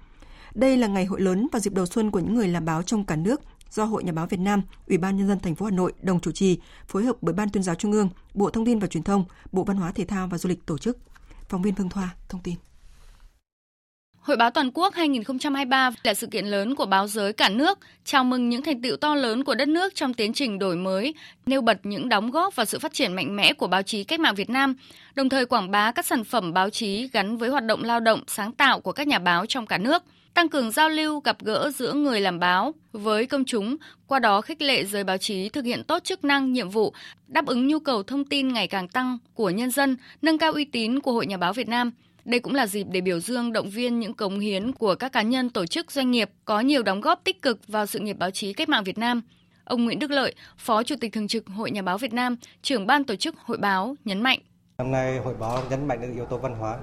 [0.56, 3.06] đây là ngày hội lớn vào dịp đầu xuân của những người làm báo trong
[3.06, 3.42] cả nước
[3.74, 6.20] do Hội Nhà báo Việt Nam, Ủy ban nhân dân thành phố Hà Nội đồng
[6.20, 6.58] chủ trì,
[6.88, 9.64] phối hợp với Ban Tuyên giáo Trung ương, Bộ Thông tin và Truyền thông, Bộ
[9.64, 10.98] Văn hóa Thể thao và Du lịch tổ chức.
[11.50, 12.56] Phóng viên Phương Thoa thông tin.
[14.24, 18.24] Hội báo toàn quốc 2023 là sự kiện lớn của báo giới cả nước, chào
[18.24, 21.14] mừng những thành tựu to lớn của đất nước trong tiến trình đổi mới,
[21.46, 24.20] nêu bật những đóng góp và sự phát triển mạnh mẽ của báo chí cách
[24.20, 24.76] mạng Việt Nam,
[25.16, 28.24] đồng thời quảng bá các sản phẩm báo chí gắn với hoạt động lao động
[28.28, 31.72] sáng tạo của các nhà báo trong cả nước tăng cường giao lưu gặp gỡ
[31.76, 35.66] giữa người làm báo với công chúng, qua đó khích lệ giới báo chí thực
[35.66, 36.94] hiện tốt chức năng, nhiệm vụ,
[37.28, 40.66] đáp ứng nhu cầu thông tin ngày càng tăng của nhân dân, nâng cao uy
[40.66, 41.92] tín của Hội Nhà báo Việt Nam.
[42.26, 45.22] Đây cũng là dịp để biểu dương động viên những cống hiến của các cá
[45.22, 48.32] nhân, tổ chức, doanh nghiệp có nhiều đóng góp tích cực vào sự nghiệp báo
[48.32, 49.22] chí cách mạng Việt Nam.
[49.64, 52.88] Ông Nguyễn Đức Lợi, Phó Chủ tịch Thường trực Hội Nhà báo Việt Nam, trưởng
[52.88, 54.40] ban tổ chức Hội báo nhấn mạnh.
[54.78, 56.78] Năm nay Hội báo nhấn mạnh đến yếu tố văn hóa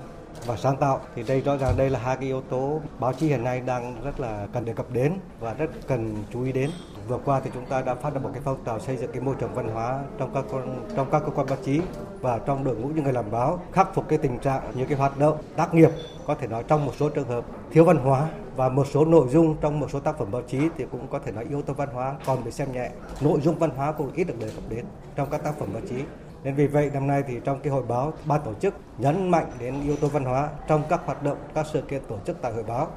[0.47, 1.01] và sáng tạo.
[1.15, 3.97] Thì đây, rõ ràng đây là hai cái yếu tố báo chí hiện nay đang
[4.05, 6.71] rất là cần đề cập đến và rất cần chú ý đến.
[7.09, 9.23] Vừa qua thì chúng ta đã phát động một cái phong trào xây dựng cái
[9.23, 11.81] môi trường văn hóa trong các con, trong các cơ quan báo chí
[12.21, 14.99] và trong đội ngũ những người làm báo, khắc phục cái tình trạng những cái
[14.99, 15.91] hoạt động tác nghiệp,
[16.27, 19.29] có thể nói trong một số trường hợp thiếu văn hóa và một số nội
[19.29, 21.75] dung trong một số tác phẩm báo chí thì cũng có thể nói yếu tố
[21.75, 22.91] văn hóa còn bị xem nhẹ.
[23.21, 24.85] Nội dung văn hóa cũng ít được đề cập đến
[25.17, 25.97] trong các tác phẩm báo chí
[26.45, 29.47] nên vì vậy năm nay thì trong cái hội báo ban tổ chức nhấn mạnh
[29.61, 32.53] đến yếu tố văn hóa trong các hoạt động, các sự kiện tổ chức tại
[32.53, 32.93] hội báo.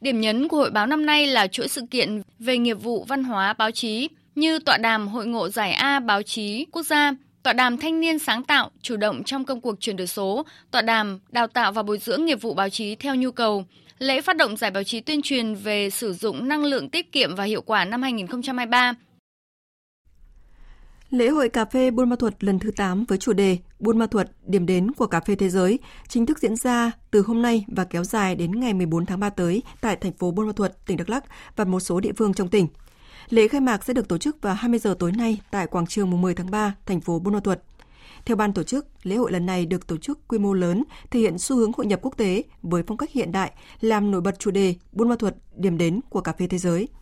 [0.00, 3.24] Điểm nhấn của hội báo năm nay là chuỗi sự kiện về nghiệp vụ văn
[3.24, 7.52] hóa báo chí như tọa đàm hội ngộ giải A báo chí quốc gia, tọa
[7.52, 11.18] đàm thanh niên sáng tạo chủ động trong công cuộc chuyển đổi số, tọa đàm
[11.28, 13.64] đào tạo và bồi dưỡng nghiệp vụ báo chí theo nhu cầu,
[13.98, 17.34] lễ phát động giải báo chí tuyên truyền về sử dụng năng lượng tiết kiệm
[17.34, 18.94] và hiệu quả năm 2023
[21.10, 24.06] Lễ hội cà phê Buôn Ma Thuột lần thứ 8 với chủ đề Buôn Ma
[24.06, 27.64] Thuột, điểm đến của cà phê thế giới, chính thức diễn ra từ hôm nay
[27.68, 30.70] và kéo dài đến ngày 14 tháng 3 tới tại thành phố Buôn Ma Thuột,
[30.86, 31.24] tỉnh Đắk Lắk
[31.56, 32.66] và một số địa phương trong tỉnh.
[33.28, 36.10] Lễ khai mạc sẽ được tổ chức vào 20 giờ tối nay tại quảng trường
[36.10, 37.58] mùng 10 tháng 3, thành phố Buôn Ma Thuột.
[38.24, 41.20] Theo ban tổ chức, lễ hội lần này được tổ chức quy mô lớn, thể
[41.20, 44.38] hiện xu hướng hội nhập quốc tế với phong cách hiện đại, làm nổi bật
[44.38, 46.88] chủ đề Buôn Ma Thuột, điểm đến của cà phê thế giới–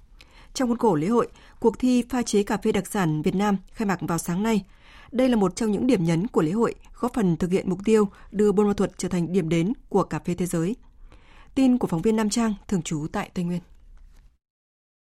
[0.54, 1.28] trong khuôn khổ lễ hội,
[1.60, 4.64] cuộc thi pha chế cà phê đặc sản Việt Nam khai mạc vào sáng nay.
[5.12, 7.78] Đây là một trong những điểm nhấn của lễ hội, góp phần thực hiện mục
[7.84, 10.76] tiêu đưa Buôn Ma Thuột trở thành điểm đến của cà phê thế giới.
[11.54, 13.60] Tin của phóng viên Nam Trang, thường trú tại Tây Nguyên.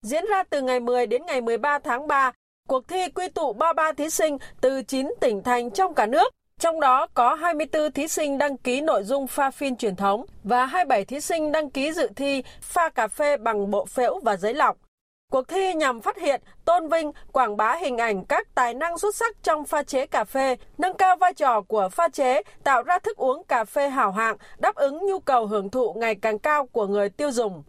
[0.01, 2.31] Diễn ra từ ngày 10 đến ngày 13 tháng 3,
[2.67, 6.33] cuộc thi quy tụ 33 thí sinh từ 9 tỉnh thành trong cả nước.
[6.59, 10.65] Trong đó có 24 thí sinh đăng ký nội dung pha phin truyền thống và
[10.65, 14.53] 27 thí sinh đăng ký dự thi pha cà phê bằng bộ phễu và giấy
[14.53, 14.77] lọc.
[15.35, 19.15] Cuộc thi nhằm phát hiện, tôn vinh, quảng bá hình ảnh các tài năng xuất
[19.15, 22.99] sắc trong pha chế cà phê, nâng cao vai trò của pha chế, tạo ra
[22.99, 26.65] thức uống cà phê hảo hạng, đáp ứng nhu cầu hưởng thụ ngày càng cao
[26.65, 27.63] của người tiêu dùng.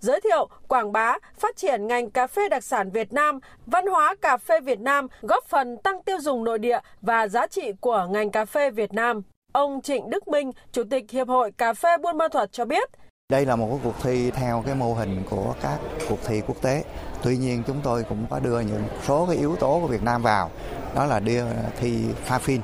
[0.00, 4.14] Giới thiệu, quảng bá, phát triển ngành cà phê đặc sản Việt Nam, văn hóa
[4.20, 8.06] cà phê Việt Nam, góp phần tăng tiêu dùng nội địa và giá trị của
[8.10, 9.22] ngành cà phê Việt Nam.
[9.52, 12.90] Ông Trịnh Đức Minh, Chủ tịch Hiệp hội Cà phê Buôn Ma Thuật cho biết,
[13.32, 16.84] đây là một cuộc thi theo cái mô hình của các cuộc thi quốc tế.
[17.22, 20.22] Tuy nhiên chúng tôi cũng có đưa những số cái yếu tố của Việt Nam
[20.22, 20.50] vào,
[20.94, 21.44] đó là đưa
[21.80, 22.60] thi pha phin.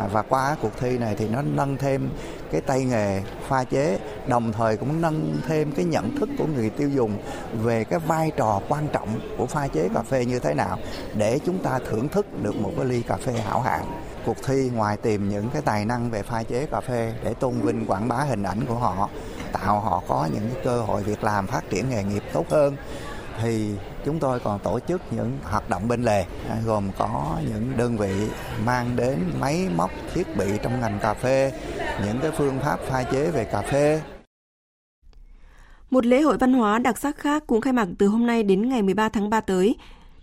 [0.00, 2.10] À, và qua cuộc thi này thì nó nâng thêm
[2.52, 6.70] cái tay nghề pha chế, đồng thời cũng nâng thêm cái nhận thức của người
[6.70, 7.18] tiêu dùng
[7.62, 10.78] về cái vai trò quan trọng của pha chế cà phê như thế nào
[11.14, 13.84] để chúng ta thưởng thức được một cái ly cà phê hảo hạng
[14.26, 17.52] cuộc thi ngoài tìm những cái tài năng về pha chế cà phê để tôn
[17.52, 19.08] vinh quảng bá hình ảnh của họ
[19.52, 22.76] tạo họ có những cái cơ hội việc làm phát triển nghề nghiệp tốt hơn
[23.42, 23.70] thì
[24.04, 27.96] chúng tôi còn tổ chức những hoạt động bên lề à, gồm có những đơn
[27.96, 28.28] vị
[28.64, 31.52] mang đến máy móc thiết bị trong ngành cà phê
[32.06, 34.00] những cái phương pháp pha chế về cà phê
[35.90, 38.68] một lễ hội văn hóa đặc sắc khác cũng khai mạc từ hôm nay đến
[38.68, 39.76] ngày 13 tháng 3 tới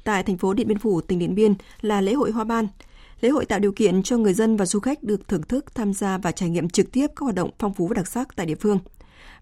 [0.07, 2.67] tại thành phố Điện Biên Phủ, tỉnh Điện Biên là lễ hội Hoa Ban.
[3.21, 5.93] Lễ hội tạo điều kiện cho người dân và du khách được thưởng thức, tham
[5.93, 8.45] gia và trải nghiệm trực tiếp các hoạt động phong phú và đặc sắc tại
[8.45, 8.79] địa phương.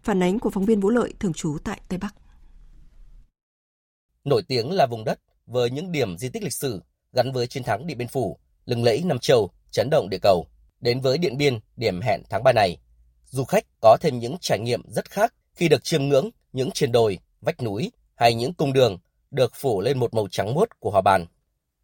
[0.04, 2.15] Phản ánh của phóng viên Vũ Lợi thường trú tại Tây Bắc.
[4.24, 6.82] Nổi tiếng là vùng đất với những điểm di tích lịch sử
[7.13, 10.48] gắn với chiến thắng Điện Biên Phủ, lừng lẫy Nam Châu, chấn động địa cầu.
[10.80, 12.78] Đến với Điện Biên, điểm hẹn tháng 3 này,
[13.26, 16.91] du khách có thêm những trải nghiệm rất khác khi được chiêm ngưỡng những trên
[16.91, 18.98] đồi, vách núi hay những cung đường
[19.32, 21.26] được phủ lên một màu trắng muốt của hoa bàn.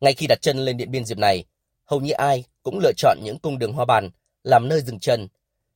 [0.02, 1.46] Ngay khi đặt chân lên Điện Biên dịp này,
[1.86, 4.10] hầu như ai cũng lựa chọn những cung đường hoa bàn
[4.44, 5.28] làm nơi dừng chân,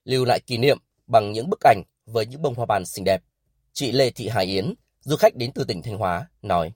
[0.03, 3.21] lưu lại kỷ niệm bằng những bức ảnh với những bông hoa bàn xinh đẹp.
[3.73, 6.73] Chị Lê Thị Hải Yến, du khách đến từ tỉnh Thanh Hóa, nói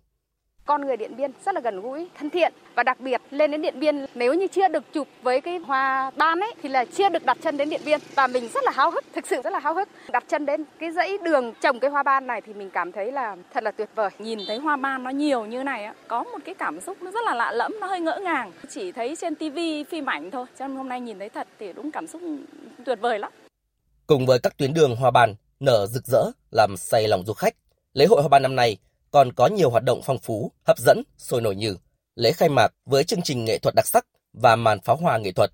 [0.70, 3.62] con người Điện Biên rất là gần gũi, thân thiện và đặc biệt lên đến
[3.62, 7.10] Điện Biên nếu như chưa được chụp với cái hoa ban ấy thì là chưa
[7.10, 9.54] được đặt chân đến Điện Biên và mình rất là háo hức, thực sự rất
[9.54, 9.90] là háo hức.
[10.12, 13.12] Đặt chân đến cái dãy đường trồng cái hoa ban này thì mình cảm thấy
[13.12, 14.10] là thật là tuyệt vời.
[14.20, 17.12] Nhìn thấy hoa ban nó nhiều như này á, có một cái cảm xúc nó
[17.12, 18.52] rất là lạ lẫm, nó hơi ngỡ ngàng.
[18.70, 21.74] Chỉ thấy trên tivi phim ảnh thôi, cho nên hôm nay nhìn thấy thật thì
[21.74, 22.22] đúng cảm xúc
[22.86, 23.32] tuyệt vời lắm.
[24.10, 27.56] Cùng với các tuyến đường hoa bàn nở rực rỡ làm say lòng du khách,
[27.94, 28.78] lễ hội hoa ban năm nay
[29.12, 31.76] còn có nhiều hoạt động phong phú, hấp dẫn, sôi nổi như
[32.16, 35.32] lễ khai mạc với chương trình nghệ thuật đặc sắc và màn pháo hoa nghệ
[35.32, 35.52] thuật,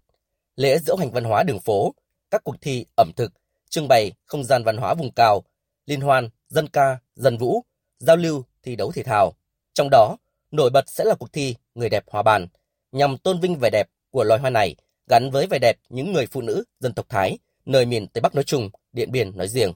[0.55, 1.93] lễ diễu hành văn hóa đường phố,
[2.31, 3.31] các cuộc thi ẩm thực,
[3.69, 5.43] trưng bày không gian văn hóa vùng cao,
[5.85, 7.63] liên hoan, dân ca, dân vũ,
[7.99, 9.33] giao lưu, thi đấu thể thao.
[9.73, 10.17] Trong đó,
[10.51, 12.47] nổi bật sẽ là cuộc thi Người đẹp hoa bàn,
[12.91, 14.75] nhằm tôn vinh vẻ đẹp của loài hoa này
[15.07, 18.35] gắn với vẻ đẹp những người phụ nữ dân tộc Thái nơi miền Tây Bắc
[18.35, 19.73] nói chung, Điện Biên nói riêng.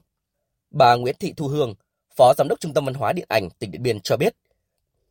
[0.70, 1.74] Bà Nguyễn Thị Thu Hương,
[2.16, 4.34] Phó Giám đốc Trung tâm Văn hóa Điện ảnh tỉnh Điện Biên cho biết,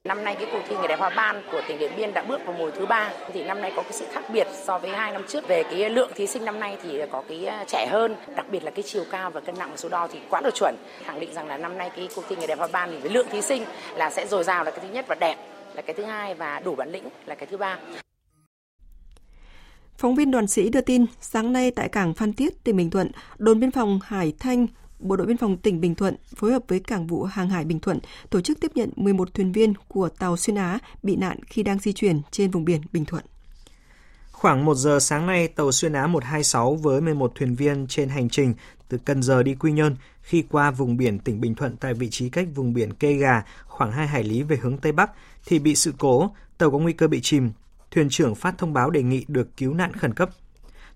[0.04, 2.42] Năm nay cái cuộc thi người đẹp hoa ban của tỉnh Điện Biên đã bước
[2.46, 5.12] vào mùa thứ ba thì năm nay có cái sự khác biệt so với hai
[5.12, 8.16] năm trước về cái lượng thí sinh năm nay thì có cái à, trẻ hơn,
[8.36, 10.50] đặc biệt là cái chiều cao và cân nặng và số đo thì quá là
[10.52, 10.76] chuẩn.
[11.06, 13.12] Khẳng định rằng là năm nay cái cuộc thi người đẹp hoa ban thì với
[13.12, 13.66] lượng thí sinh
[13.96, 15.36] là sẽ dồi dào là cái thứ nhất và đẹp
[15.74, 17.80] là cái thứ hai và đủ bản lĩnh là cái thứ ba.
[20.00, 23.12] Phóng viên đoàn sĩ đưa tin, sáng nay tại cảng Phan Thiết, tỉnh Bình Thuận,
[23.38, 24.68] đồn biên phòng Hải Thanh
[25.00, 27.80] Bộ đội biên phòng tỉnh Bình Thuận phối hợp với Cảng vụ Hàng hải Bình
[27.80, 31.64] Thuận tổ chức tiếp nhận 11 thuyền viên của tàu Xuyên Á bị nạn khi
[31.64, 33.24] đang di chuyển trên vùng biển Bình Thuận.
[34.32, 38.30] Khoảng 1 giờ sáng nay, tàu Xuyên Á 126 với 11 thuyền viên trên hành
[38.30, 38.54] trình
[38.90, 42.10] từ Cần Giờ đi Quy Nhơn khi qua vùng biển tỉnh Bình Thuận tại vị
[42.10, 45.12] trí cách vùng biển kê Gà khoảng 2 hải lý về hướng Tây Bắc
[45.46, 47.52] thì bị sự cố, tàu có nguy cơ bị chìm.
[47.92, 50.30] Thuyền trưởng phát thông báo đề nghị được cứu nạn khẩn cấp.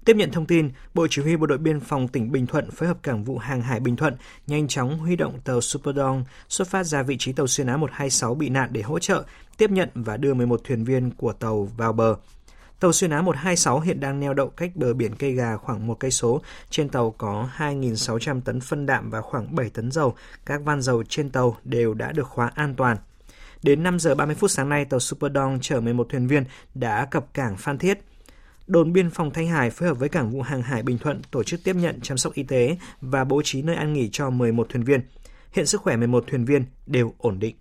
[0.06, 2.88] Tiếp nhận thông tin, Bộ Chỉ huy Bộ đội Biên phòng tỉnh Bình Thuận phối
[2.88, 4.16] hợp Cảng vụ Hàng hải Bình Thuận
[4.48, 8.36] nhanh chóng huy động tàu Superdong xuất phát ra vị trí tàu xuyên Á 126
[8.36, 9.24] bị nạn để hỗ trợ,
[9.58, 12.16] tiếp nhận và đưa 11 thuyền viên của tàu vào bờ.
[12.80, 16.00] Tàu xuyên Á 126 hiện đang neo đậu cách bờ biển cây gà khoảng một
[16.00, 16.42] cây số.
[16.70, 20.16] Trên tàu có 2.600 tấn phân đạm và khoảng 7 tấn dầu.
[20.46, 22.98] Các van dầu trên tàu đều đã được khóa an toàn.
[23.64, 27.34] Đến 5 giờ 30 phút sáng nay, tàu Superdong chở 11 thuyền viên đã cập
[27.34, 28.00] cảng Phan Thiết
[28.68, 31.44] đồn biên phòng Thanh Hải phối hợp với cảng vụ hàng hải Bình Thuận tổ
[31.44, 34.70] chức tiếp nhận chăm sóc y tế và bố trí nơi ăn nghỉ cho 11
[34.70, 35.02] thuyền viên.
[35.52, 37.56] Hiện sức khỏe 11 thuyền viên đều ổn định.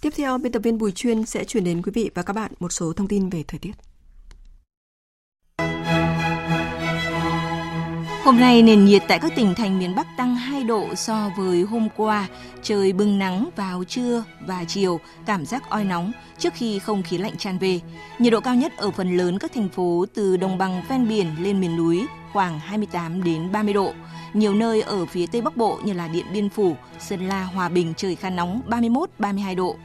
[0.00, 2.52] Tiếp theo, biên tập viên Bùi Chuyên sẽ chuyển đến quý vị và các bạn
[2.60, 3.72] một số thông tin về thời tiết.
[8.24, 11.62] Hôm nay nền nhiệt tại các tỉnh thành miền Bắc tăng 2 độ so với
[11.62, 12.28] hôm qua.
[12.62, 17.18] Trời bừng nắng vào trưa và chiều, cảm giác oi nóng trước khi không khí
[17.18, 17.80] lạnh tràn về.
[18.18, 21.26] Nhiệt độ cao nhất ở phần lớn các thành phố từ đồng bằng ven biển
[21.40, 23.92] lên miền núi khoảng 28 đến 30 độ.
[24.32, 27.68] Nhiều nơi ở phía Tây Bắc Bộ như là Điện Biên Phủ, Sơn La, Hòa
[27.68, 28.62] Bình trời khá nóng
[29.18, 29.76] 31-32 độ.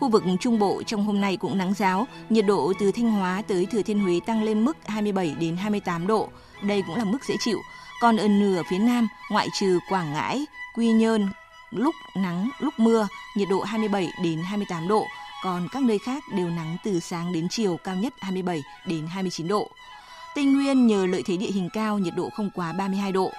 [0.00, 3.42] Khu vực Trung Bộ trong hôm nay cũng nắng giáo, nhiệt độ từ Thanh Hóa
[3.48, 6.28] tới Thừa Thiên Huế tăng lên mức 27 đến 28 độ.
[6.62, 7.62] Đây cũng là mức dễ chịu.
[8.00, 11.28] Còn ở nửa phía Nam, ngoại trừ Quảng Ngãi, Quy Nhơn,
[11.70, 15.06] lúc nắng, lúc mưa, nhiệt độ 27 đến 28 độ.
[15.42, 19.48] Còn các nơi khác đều nắng từ sáng đến chiều, cao nhất 27 đến 29
[19.48, 19.70] độ.
[20.34, 23.30] Tây Nguyên nhờ lợi thế địa hình cao, nhiệt độ không quá 32 độ.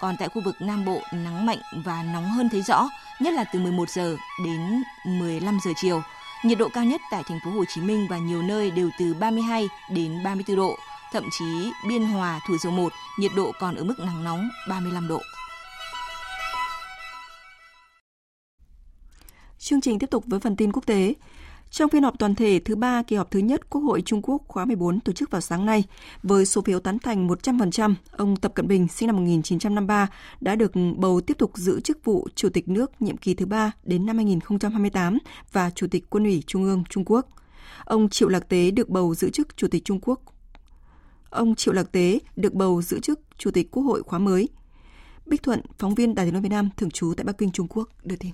[0.00, 2.88] Còn tại khu vực Nam Bộ, nắng mạnh và nóng hơn thấy rõ,
[3.20, 6.02] nhất là từ 11 giờ đến 15 giờ chiều.
[6.44, 9.14] Nhiệt độ cao nhất tại thành phố Hồ Chí Minh và nhiều nơi đều từ
[9.14, 10.76] 32 đến 34 độ
[11.12, 15.08] thậm chí Biên Hòa, Thủ Dầu Một, nhiệt độ còn ở mức nắng nóng 35
[15.08, 15.20] độ.
[19.58, 21.14] Chương trình tiếp tục với phần tin quốc tế.
[21.70, 24.42] Trong phiên họp toàn thể thứ ba kỳ họp thứ nhất Quốc hội Trung Quốc
[24.48, 25.84] khóa 14 tổ chức vào sáng nay,
[26.22, 30.08] với số phiếu tán thành 100%, ông Tập Cận Bình sinh năm 1953
[30.40, 33.72] đã được bầu tiếp tục giữ chức vụ Chủ tịch nước nhiệm kỳ thứ ba
[33.82, 35.18] đến năm 2028
[35.52, 37.26] và Chủ tịch Quân ủy Trung ương Trung Quốc.
[37.84, 40.31] Ông Triệu Lạc Tế được bầu giữ chức Chủ tịch Trung Quốc
[41.32, 44.48] ông Triệu Lạc Tế được bầu giữ chức Chủ tịch Quốc hội khóa mới.
[45.26, 47.66] Bích Thuận, phóng viên Đài tiếng nói Việt Nam thường trú tại Bắc Kinh, Trung
[47.68, 48.30] Quốc đưa tin.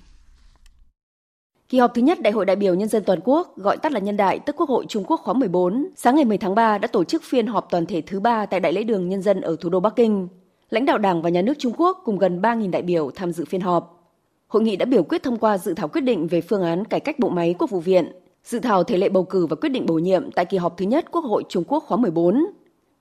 [1.68, 4.00] Kỳ họp thứ nhất Đại hội đại biểu Nhân dân toàn quốc, gọi tắt là
[4.00, 6.88] Nhân đại, tức Quốc hội Trung Quốc khóa 14, sáng ngày 10 tháng 3 đã
[6.88, 9.56] tổ chức phiên họp toàn thể thứ ba tại Đại lễ đường Nhân dân ở
[9.61, 10.28] thủ đô Bắc Kinh.
[10.70, 13.44] Lãnh đạo Đảng và Nhà nước Trung Quốc cùng gần 3.000 đại biểu tham dự
[13.44, 14.14] phiên họp.
[14.48, 17.00] Hội nghị đã biểu quyết thông qua dự thảo quyết định về phương án cải
[17.00, 18.12] cách bộ máy Quốc vụ viện,
[18.44, 20.84] dự thảo thể lệ bầu cử và quyết định bổ nhiệm tại kỳ họp thứ
[20.84, 22.46] nhất Quốc hội Trung Quốc khóa 14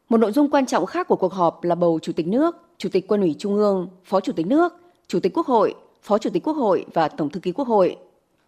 [0.10, 2.90] một nội dung quan trọng khác của cuộc họp là bầu Chủ tịch nước, Chủ
[2.90, 4.74] tịch Quân ủy Trung ương, Phó Chủ tịch nước,
[5.08, 7.96] Chủ tịch Quốc hội, Phó Chủ tịch Quốc hội và Tổng thư ký Quốc hội.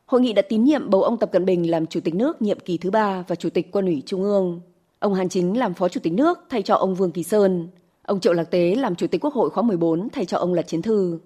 [0.05, 2.59] Hội nghị đã tín nhiệm bầu ông Tập Cận Bình làm Chủ tịch nước nhiệm
[2.59, 4.61] kỳ thứ ba và Chủ tịch Quân ủy Trung ương.
[4.99, 7.67] Ông Hàn Chính làm Phó Chủ tịch nước thay cho ông Vương Kỳ Sơn.
[8.03, 10.67] Ông Triệu Lạc Tế làm Chủ tịch Quốc hội khóa 14 thay cho ông Lật
[10.67, 11.19] Chiến Thư.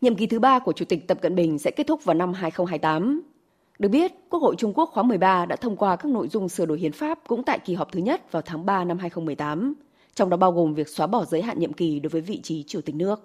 [0.00, 2.32] Nhiệm kỳ thứ ba của Chủ tịch Tập Cận Bình sẽ kết thúc vào năm
[2.32, 3.22] 2028.
[3.78, 6.66] Được biết, Quốc hội Trung Quốc khóa 13 đã thông qua các nội dung sửa
[6.66, 9.74] đổi hiến pháp cũng tại kỳ họp thứ nhất vào tháng 3 năm 2018,
[10.14, 12.64] trong đó bao gồm việc xóa bỏ giới hạn nhiệm kỳ đối với vị trí
[12.66, 13.20] chủ tịch nước.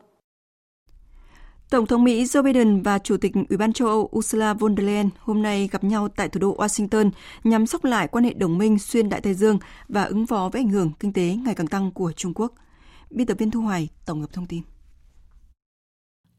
[1.70, 4.88] Tổng thống Mỹ Joe Biden và Chủ tịch Ủy ban châu Âu Ursula von der
[4.88, 7.10] Leyen hôm nay gặp nhau tại thủ đô Washington
[7.44, 10.62] nhằm sóc lại quan hệ đồng minh xuyên Đại Tây Dương và ứng phó với
[10.62, 12.54] ảnh hưởng kinh tế ngày càng tăng của Trung Quốc.
[13.10, 14.62] Biên tập viên Thu Hoài tổng hợp thông tin.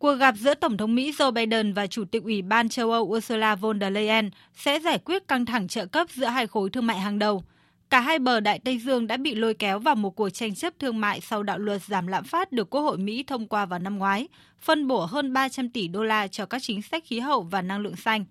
[0.04, 3.02] Cuộc gặp giữa Tổng thống Mỹ Joe Biden và Chủ tịch Ủy ban châu Âu
[3.02, 6.86] Ursula von der Leyen sẽ giải quyết căng thẳng trợ cấp giữa hai khối thương
[6.86, 7.42] mại hàng đầu.
[7.90, 10.74] Cả hai bờ Đại Tây Dương đã bị lôi kéo vào một cuộc tranh chấp
[10.78, 13.78] thương mại sau đạo luật giảm lạm phát được Quốc hội Mỹ thông qua vào
[13.78, 14.28] năm ngoái,
[14.60, 17.80] phân bổ hơn 300 tỷ đô la cho các chính sách khí hậu và năng
[17.80, 18.24] lượng xanh.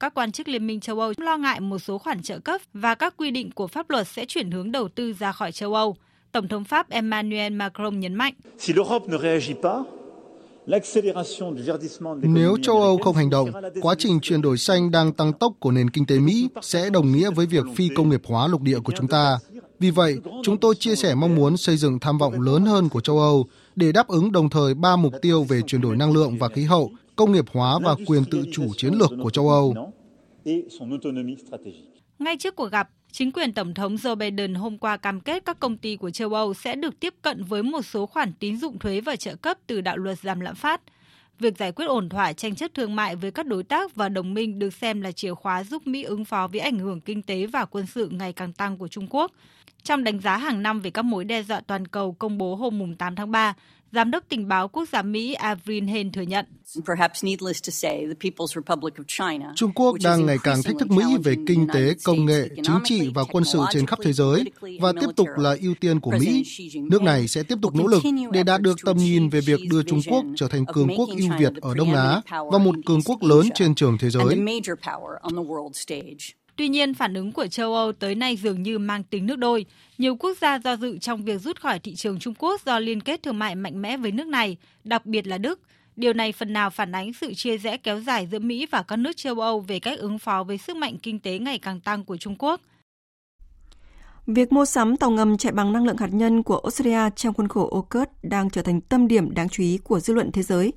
[0.00, 2.94] Các quan chức Liên minh châu Âu lo ngại một số khoản trợ cấp và
[2.94, 5.96] các quy định của pháp luật sẽ chuyển hướng đầu tư ra khỏi châu Âu–
[6.36, 8.34] Tổng thống Pháp Emmanuel Macron nhấn mạnh.
[12.22, 13.50] Nếu châu Âu không hành động,
[13.82, 17.12] quá trình chuyển đổi xanh đang tăng tốc của nền kinh tế Mỹ sẽ đồng
[17.12, 19.38] nghĩa với việc phi công nghiệp hóa lục địa của chúng ta.
[19.78, 23.00] Vì vậy, chúng tôi chia sẻ mong muốn xây dựng tham vọng lớn hơn của
[23.00, 26.38] châu Âu để đáp ứng đồng thời ba mục tiêu về chuyển đổi năng lượng
[26.38, 29.74] và khí hậu, công nghiệp hóa và quyền tự chủ chiến lược của châu Âu.
[32.18, 35.60] Ngay trước cuộc gặp, chính quyền Tổng thống Joe Biden hôm qua cam kết các
[35.60, 38.78] công ty của châu Âu sẽ được tiếp cận với một số khoản tín dụng
[38.78, 40.80] thuế và trợ cấp từ đạo luật giảm lạm phát.
[41.38, 44.34] Việc giải quyết ổn thỏa tranh chấp thương mại với các đối tác và đồng
[44.34, 47.46] minh được xem là chìa khóa giúp Mỹ ứng phó với ảnh hưởng kinh tế
[47.46, 49.32] và quân sự ngày càng tăng của Trung Quốc.
[49.82, 52.96] Trong đánh giá hàng năm về các mối đe dọa toàn cầu công bố hôm
[52.96, 53.54] 8 tháng 3,
[53.96, 56.44] Giám đốc tình báo quốc gia Mỹ Avril Hain thừa nhận.
[59.56, 63.10] Trung Quốc đang ngày càng thách thức Mỹ về kinh tế, công nghệ, chính trị
[63.14, 64.44] và quân sự trên khắp thế giới
[64.80, 66.44] và tiếp tục là ưu tiên của Mỹ.
[66.90, 69.82] Nước này sẽ tiếp tục nỗ lực để đạt được tầm nhìn về việc đưa
[69.82, 72.20] Trung Quốc trở thành cường quốc ưu việt ở Đông Á
[72.52, 74.24] và một cường quốc lớn trên trường thế giới.
[76.56, 79.66] Tuy nhiên, phản ứng của châu Âu tới nay dường như mang tính nước đôi.
[79.98, 83.00] Nhiều quốc gia do dự trong việc rút khỏi thị trường Trung Quốc do liên
[83.00, 85.60] kết thương mại mạnh mẽ với nước này, đặc biệt là Đức.
[85.96, 88.96] Điều này phần nào phản ánh sự chia rẽ kéo dài giữa Mỹ và các
[88.96, 92.04] nước châu Âu về cách ứng phó với sức mạnh kinh tế ngày càng tăng
[92.04, 92.60] của Trung Quốc.
[94.26, 97.48] Việc mua sắm tàu ngầm chạy bằng năng lượng hạt nhân của Australia trong khuôn
[97.48, 100.72] khổ AUKUS đang trở thành tâm điểm đáng chú ý của dư luận thế giới.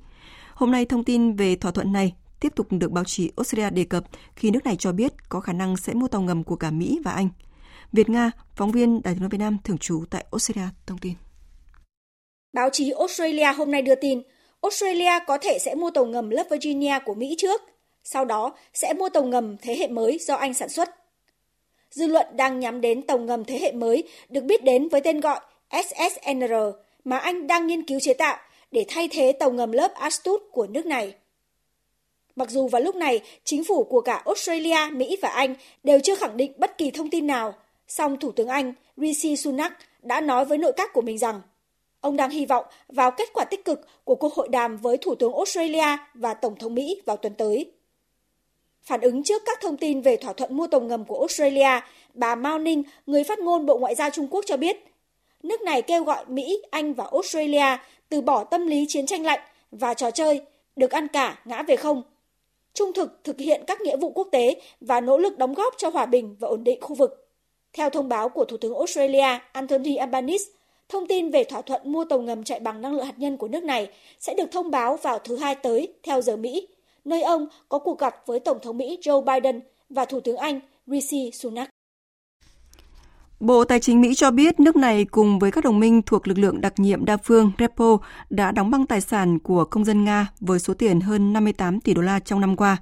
[0.54, 3.84] Hôm nay, thông tin về thỏa thuận này tiếp tục được báo chí Australia đề
[3.84, 4.04] cập
[4.36, 6.98] khi nước này cho biết có khả năng sẽ mua tàu ngầm của cả Mỹ
[7.04, 7.28] và Anh.
[7.92, 11.12] Việt Nga, phóng viên Đài tiếng nói Việt Nam thường trú tại Australia thông tin.
[12.52, 14.22] Báo chí Australia hôm nay đưa tin,
[14.62, 17.60] Australia có thể sẽ mua tàu ngầm lớp Virginia của Mỹ trước,
[18.04, 20.88] sau đó sẽ mua tàu ngầm thế hệ mới do Anh sản xuất.
[21.90, 25.20] Dư luận đang nhắm đến tàu ngầm thế hệ mới được biết đến với tên
[25.20, 26.52] gọi SSNR
[27.04, 28.38] mà Anh đang nghiên cứu chế tạo
[28.70, 31.14] để thay thế tàu ngầm lớp Astute của nước này.
[32.40, 36.14] Mặc dù vào lúc này, chính phủ của cả Australia, Mỹ và Anh đều chưa
[36.14, 37.54] khẳng định bất kỳ thông tin nào,
[37.88, 39.72] song Thủ tướng Anh Rishi Sunak
[40.02, 41.40] đã nói với nội các của mình rằng
[42.00, 45.14] ông đang hy vọng vào kết quả tích cực của cuộc hội đàm với Thủ
[45.14, 47.72] tướng Australia và Tổng thống Mỹ vào tuần tới.
[48.82, 51.80] Phản ứng trước các thông tin về thỏa thuận mua tàu ngầm của Australia,
[52.14, 54.76] bà Mao Ninh, người phát ngôn Bộ Ngoại giao Trung Quốc cho biết,
[55.42, 57.76] nước này kêu gọi Mỹ, Anh và Australia
[58.08, 60.40] từ bỏ tâm lý chiến tranh lạnh và trò chơi
[60.76, 62.02] được ăn cả ngã về không
[62.74, 65.88] trung thực thực hiện các nghĩa vụ quốc tế và nỗ lực đóng góp cho
[65.88, 67.26] hòa bình và ổn định khu vực.
[67.72, 70.44] Theo thông báo của Thủ tướng Australia Anthony Albanese,
[70.88, 73.48] thông tin về thỏa thuận mua tàu ngầm chạy bằng năng lượng hạt nhân của
[73.48, 76.68] nước này sẽ được thông báo vào thứ hai tới theo giờ Mỹ,
[77.04, 80.60] nơi ông có cuộc gặp với Tổng thống Mỹ Joe Biden và Thủ tướng Anh
[80.86, 81.70] Rishi Sunak.
[83.40, 86.38] Bộ Tài chính Mỹ cho biết nước này cùng với các đồng minh thuộc lực
[86.38, 87.98] lượng đặc nhiệm đa phương REPO
[88.30, 91.94] đã đóng băng tài sản của công dân Nga với số tiền hơn 58 tỷ
[91.94, 92.76] đô la trong năm qua.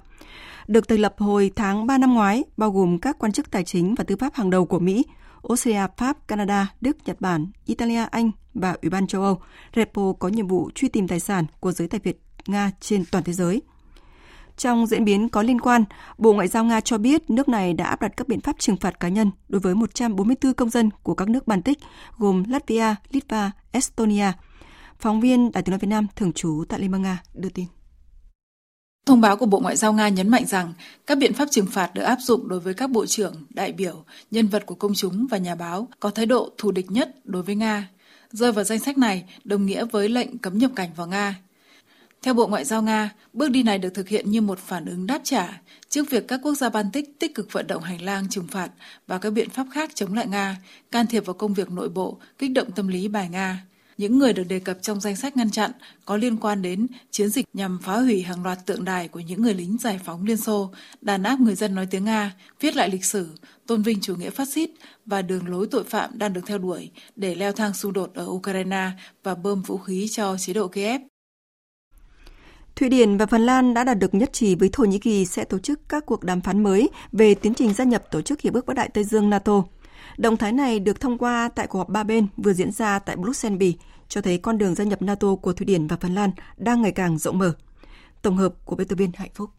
[0.67, 3.95] Được thành lập hồi tháng 3 năm ngoái, bao gồm các quan chức tài chính
[3.95, 5.05] và tư pháp hàng đầu của Mỹ,
[5.49, 9.41] Australia, Pháp, Canada, Đức, Nhật Bản, Italia, Anh và Ủy ban châu Âu,
[9.75, 13.23] REPO có nhiệm vụ truy tìm tài sản của giới tài Việt Nga trên toàn
[13.23, 13.61] thế giới.
[14.59, 15.83] Trong diễn biến có liên quan,
[16.17, 18.77] Bộ Ngoại giao Nga cho biết nước này đã áp đặt các biện pháp trừng
[18.77, 21.77] phạt cá nhân đối với 144 công dân của các nước Baltic
[22.17, 24.31] gồm Latvia, Litva, Estonia.
[24.99, 27.65] Phóng viên Đài tiếng nói Việt Nam thường trú tại Liên bang Nga đưa tin.
[29.05, 30.73] Thông báo của Bộ Ngoại giao Nga nhấn mạnh rằng
[31.07, 34.03] các biện pháp trừng phạt được áp dụng đối với các bộ trưởng, đại biểu,
[34.31, 37.43] nhân vật của công chúng và nhà báo có thái độ thù địch nhất đối
[37.43, 37.89] với Nga.
[38.31, 41.35] Rơi vào danh sách này đồng nghĩa với lệnh cấm nhập cảnh vào Nga
[42.21, 45.07] theo Bộ Ngoại giao Nga, bước đi này được thực hiện như một phản ứng
[45.07, 48.47] đáp trả trước việc các quốc gia Baltic tích cực vận động hành lang trừng
[48.47, 48.69] phạt
[49.07, 50.57] và các biện pháp khác chống lại Nga,
[50.91, 53.65] can thiệp vào công việc nội bộ, kích động tâm lý bài Nga.
[53.97, 55.71] Những người được đề cập trong danh sách ngăn chặn
[56.05, 59.41] có liên quan đến chiến dịch nhằm phá hủy hàng loạt tượng đài của những
[59.41, 62.89] người lính giải phóng Liên Xô, đàn áp người dân nói tiếng Nga, viết lại
[62.89, 63.29] lịch sử,
[63.67, 64.69] tôn vinh chủ nghĩa phát xít
[65.05, 68.25] và đường lối tội phạm đang được theo đuổi để leo thang xung đột ở
[68.25, 68.91] Ukraine
[69.23, 71.01] và bơm vũ khí cho chế độ Kiev.
[72.79, 75.43] Thụy Điển và Phần Lan đã đạt được nhất trí với Thổ Nhĩ Kỳ sẽ
[75.43, 78.53] tổ chức các cuộc đàm phán mới về tiến trình gia nhập Tổ chức Hiệp
[78.53, 79.63] ước Bắc Đại Tây Dương NATO.
[80.17, 83.15] Động thái này được thông qua tại cuộc họp ba bên vừa diễn ra tại
[83.15, 83.75] Bruxelles, Bỉ,
[84.07, 86.91] cho thấy con đường gia nhập NATO của Thụy Điển và Phần Lan đang ngày
[86.91, 87.53] càng rộng mở.
[88.21, 89.49] Tổng hợp của biên tập viên Hạnh Phúc.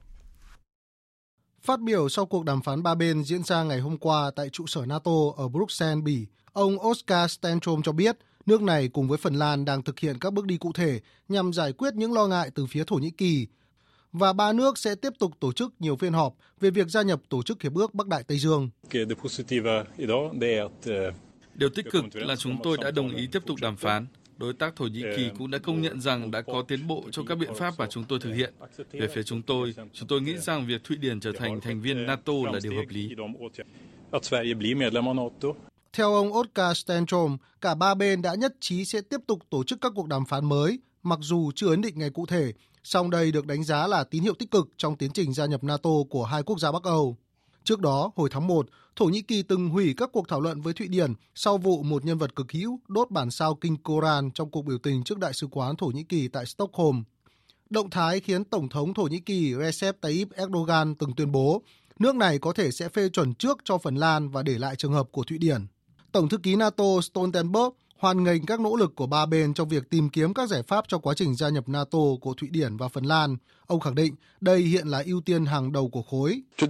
[1.63, 4.67] Phát biểu sau cuộc đàm phán ba bên diễn ra ngày hôm qua tại trụ
[4.67, 9.35] sở NATO ở Bruxelles, Bỉ, ông Oscar Stenstrom cho biết– Nước này cùng với Phần
[9.35, 12.51] Lan đang thực hiện các bước đi cụ thể nhằm giải quyết những lo ngại
[12.55, 13.47] từ phía Thổ Nhĩ Kỳ
[14.13, 17.21] và ba nước sẽ tiếp tục tổ chức nhiều phiên họp về việc gia nhập
[17.29, 18.71] Tổ chức Hiệp ước Bắc Đại Tây Dương.
[21.55, 24.07] Điều tích cực là chúng tôi đã đồng ý tiếp tục đàm phán.
[24.37, 27.27] Đối tác Thổ Nhĩ Kỳ cũng đã công nhận rằng đã có tiến bộ trong
[27.27, 28.55] các biện pháp mà chúng tôi thực hiện.
[28.93, 32.07] Về phía chúng tôi, chúng tôi nghĩ rằng việc Thụy Điển trở thành thành viên
[32.07, 33.11] NATO là điều hợp lý.
[35.93, 39.81] Theo ông Oskar Stenstrom, cả ba bên đã nhất trí sẽ tiếp tục tổ chức
[39.81, 42.53] các cuộc đàm phán mới, mặc dù chưa ấn định ngày cụ thể,
[42.85, 45.65] song đây được đánh giá là tín hiệu tích cực trong tiến trình gia nhập
[45.65, 47.17] NATO của hai quốc gia Bắc Âu.
[47.65, 48.67] Trước đó, hồi tháng 1,
[48.97, 52.05] Thổ Nhĩ Kỳ từng hủy các cuộc thảo luận với Thụy Điển sau vụ một
[52.05, 55.33] nhân vật cực hữu đốt bản sao kinh Koran trong cuộc biểu tình trước Đại
[55.33, 57.03] sứ quán Thổ Nhĩ Kỳ tại Stockholm.
[57.71, 61.63] Động thái khiến Tổng thống Thổ Nhĩ Kỳ Recep Tayyip Erdogan từng tuyên bố
[61.99, 64.93] nước này có thể sẽ phê chuẩn trước cho Phần Lan và để lại trường
[64.93, 65.67] hợp của Thụy Điển.
[66.13, 69.91] Tổng thư ký NATO Stoltenberg hoan nghênh các nỗ lực của ba bên trong việc
[69.91, 72.89] tìm kiếm các giải pháp cho quá trình gia nhập NATO của Thụy Điển và
[72.89, 73.37] Phần Lan.
[73.67, 76.43] Ông khẳng định đây hiện là ưu tiên hàng đầu của khối.
[76.63, 76.69] Uh,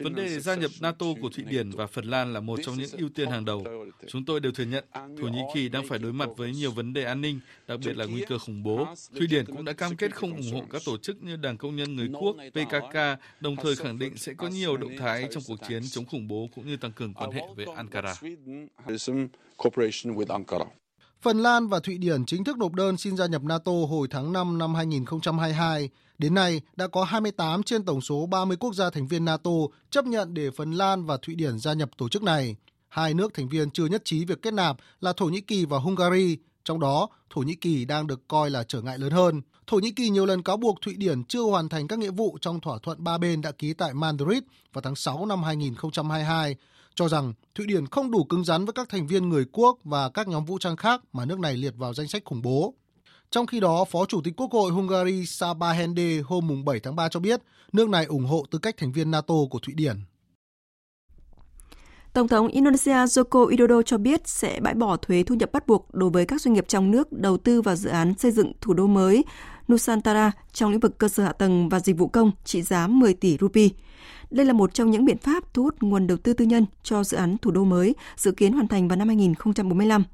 [0.00, 2.90] Vấn đề gia nhập NATO của Thụy Điển và Phần Lan là một trong những
[2.98, 3.64] ưu tiên hàng đầu.
[4.08, 6.92] Chúng tôi đều thừa nhận Thổ Nhĩ Kỳ đang phải đối mặt với nhiều vấn
[6.92, 8.86] đề an ninh, đặc biệt là nguy cơ khủng bố.
[9.18, 11.76] Thụy Điển cũng đã cam kết không ủng hộ các tổ chức như Đảng Công
[11.76, 12.96] nhân Người Quốc, PKK,
[13.40, 16.48] đồng thời khẳng định sẽ có nhiều động thái trong cuộc chiến chống khủng bố
[16.54, 18.14] cũng như tăng cường quan hệ với Ankara.
[21.22, 24.32] Phần Lan và Thụy Điển chính thức nộp đơn xin gia nhập NATO hồi tháng
[24.32, 25.88] 5 năm 2022.
[26.18, 29.50] Đến nay, đã có 28 trên tổng số 30 quốc gia thành viên NATO
[29.90, 32.56] chấp nhận để Phần Lan và Thụy Điển gia nhập tổ chức này.
[32.88, 35.78] Hai nước thành viên chưa nhất trí việc kết nạp là Thổ Nhĩ Kỳ và
[35.78, 39.40] Hungary, trong đó Thổ Nhĩ Kỳ đang được coi là trở ngại lớn hơn.
[39.66, 42.38] Thổ Nhĩ Kỳ nhiều lần cáo buộc Thụy Điển chưa hoàn thành các nghĩa vụ
[42.40, 44.42] trong thỏa thuận ba bên đã ký tại Madrid
[44.72, 46.56] vào tháng 6 năm 2022,
[47.00, 50.08] cho rằng Thụy Điển không đủ cứng rắn với các thành viên người quốc và
[50.08, 52.74] các nhóm vũ trang khác mà nước này liệt vào danh sách khủng bố.
[53.30, 57.08] Trong khi đó, Phó Chủ tịch Quốc hội Hungary Saba Hende hôm 7 tháng 3
[57.08, 57.40] cho biết
[57.72, 59.96] nước này ủng hộ tư cách thành viên NATO của Thụy Điển.
[62.12, 65.94] Tổng thống Indonesia Joko Widodo cho biết sẽ bãi bỏ thuế thu nhập bắt buộc
[65.94, 68.74] đối với các doanh nghiệp trong nước đầu tư vào dự án xây dựng thủ
[68.74, 69.24] đô mới
[69.72, 73.14] Nusantara trong lĩnh vực cơ sở hạ tầng và dịch vụ công trị giá 10
[73.14, 73.68] tỷ rupee.
[74.30, 77.04] Đây là một trong những biện pháp thu hút nguồn đầu tư tư nhân cho
[77.04, 80.04] dự án thủ đô mới, dự kiến hoàn thành vào năm 2045.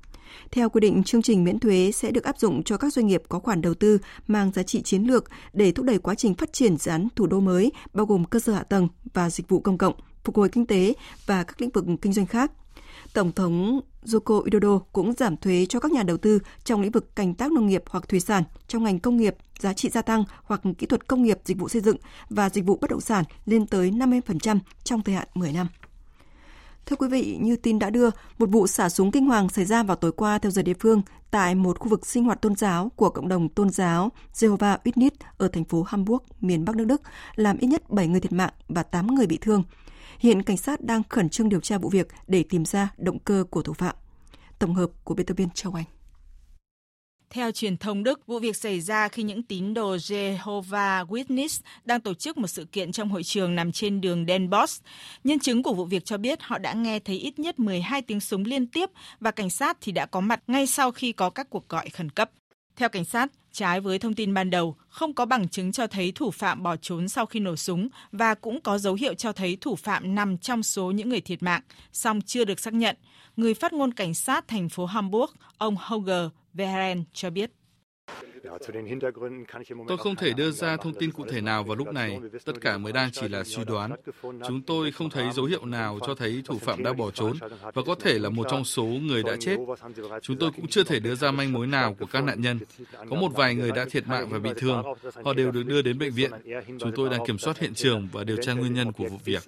[0.50, 3.22] Theo quy định, chương trình miễn thuế sẽ được áp dụng cho các doanh nghiệp
[3.28, 6.52] có khoản đầu tư mang giá trị chiến lược để thúc đẩy quá trình phát
[6.52, 9.60] triển dự án thủ đô mới, bao gồm cơ sở hạ tầng và dịch vụ
[9.60, 9.94] công cộng,
[10.24, 10.92] phục hồi kinh tế
[11.26, 12.52] và các lĩnh vực kinh doanh khác.
[13.16, 17.16] Tổng thống Joko Widodo cũng giảm thuế cho các nhà đầu tư trong lĩnh vực
[17.16, 20.24] canh tác nông nghiệp hoặc thủy sản, trong ngành công nghiệp, giá trị gia tăng
[20.42, 21.96] hoặc kỹ thuật công nghiệp dịch vụ xây dựng
[22.30, 25.68] và dịch vụ bất động sản lên tới 50% trong thời hạn 10 năm.
[26.86, 29.82] Thưa quý vị, như tin đã đưa, một vụ xả súng kinh hoàng xảy ra
[29.82, 32.90] vào tối qua theo giờ địa phương tại một khu vực sinh hoạt tôn giáo
[32.96, 37.02] của cộng đồng tôn giáo Jehovah Witness ở thành phố Hamburg, miền Bắc nước Đức,
[37.34, 39.62] làm ít nhất 7 người thiệt mạng và 8 người bị thương.
[40.18, 43.44] Hiện cảnh sát đang khẩn trương điều tra vụ việc để tìm ra động cơ
[43.50, 43.96] của thủ phạm.
[44.58, 45.84] Tổng hợp của biên tập viên Châu Anh.
[47.30, 52.00] Theo truyền thông Đức, vụ việc xảy ra khi những tín đồ Jehovah Witness đang
[52.00, 54.84] tổ chức một sự kiện trong hội trường nằm trên đường Den Bosch.
[55.24, 58.20] Nhân chứng của vụ việc cho biết họ đã nghe thấy ít nhất 12 tiếng
[58.20, 58.90] súng liên tiếp
[59.20, 62.10] và cảnh sát thì đã có mặt ngay sau khi có các cuộc gọi khẩn
[62.10, 62.30] cấp.
[62.76, 66.12] Theo cảnh sát, trái với thông tin ban đầu, không có bằng chứng cho thấy
[66.14, 69.58] thủ phạm bỏ trốn sau khi nổ súng và cũng có dấu hiệu cho thấy
[69.60, 71.62] thủ phạm nằm trong số những người thiệt mạng,
[71.92, 72.96] song chưa được xác nhận.
[73.36, 77.50] Người phát ngôn cảnh sát thành phố Hamburg, ông Holger Veren cho biết.
[79.88, 82.78] Tôi không thể đưa ra thông tin cụ thể nào vào lúc này, tất cả
[82.78, 83.90] mới đang chỉ là suy đoán.
[84.22, 87.36] Chúng tôi không thấy dấu hiệu nào cho thấy thủ phạm đã bỏ trốn
[87.74, 89.56] và có thể là một trong số người đã chết.
[90.22, 92.58] Chúng tôi cũng chưa thể đưa ra manh mối nào của các nạn nhân.
[93.10, 94.82] Có một vài người đã thiệt mạng và bị thương.
[95.24, 96.30] Họ đều được đưa đến bệnh viện.
[96.78, 99.42] Chúng tôi đang kiểm soát hiện trường và điều tra nguyên nhân của vụ việc.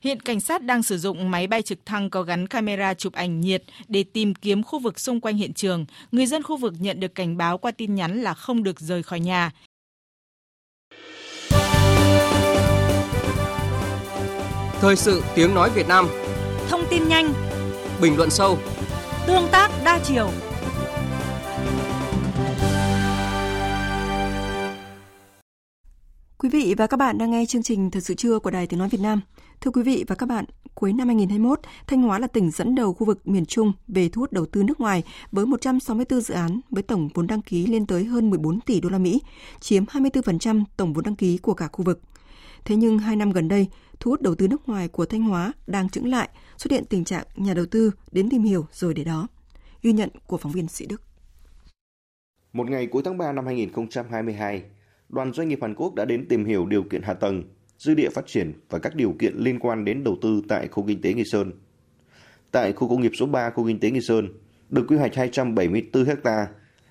[0.00, 3.40] Hiện cảnh sát đang sử dụng máy bay trực thăng có gắn camera chụp ảnh
[3.40, 5.86] nhiệt để tìm kiếm khu vực xung quanh hiện trường.
[6.12, 9.02] Người dân khu vực nhận được cảnh báo qua tin nhắn là không được rời
[9.02, 9.50] khỏi nhà.
[14.80, 16.08] Thời sự tiếng nói Việt Nam
[16.68, 17.32] Thông tin nhanh
[18.00, 18.58] Bình luận sâu
[19.26, 20.30] Tương tác đa chiều
[26.46, 28.78] Quý vị và các bạn đang nghe chương trình Thời sự trưa của Đài Tiếng
[28.78, 29.20] Nói Việt Nam.
[29.60, 30.44] Thưa quý vị và các bạn,
[30.74, 34.20] cuối năm 2021, Thanh Hóa là tỉnh dẫn đầu khu vực miền Trung về thu
[34.20, 37.86] hút đầu tư nước ngoài với 164 dự án với tổng vốn đăng ký lên
[37.86, 39.20] tới hơn 14 tỷ đô la Mỹ,
[39.60, 42.00] chiếm 24% tổng vốn đăng ký của cả khu vực.
[42.64, 43.66] Thế nhưng hai năm gần đây,
[44.00, 47.04] thu hút đầu tư nước ngoài của Thanh Hóa đang chững lại, xuất hiện tình
[47.04, 49.28] trạng nhà đầu tư đến tìm hiểu rồi để đó.
[49.82, 51.02] Ghi nhận của phóng viên Sĩ Đức.
[52.52, 54.62] Một ngày cuối tháng 3 năm 2022,
[55.08, 57.42] đoàn doanh nghiệp Hàn Quốc đã đến tìm hiểu điều kiện hạ tầng,
[57.78, 60.86] dư địa phát triển và các điều kiện liên quan đến đầu tư tại khu
[60.86, 61.52] kinh tế Nghi Sơn.
[62.50, 64.28] Tại khu công nghiệp số 3 khu kinh tế Nghi Sơn,
[64.70, 66.46] được quy hoạch 274 ha,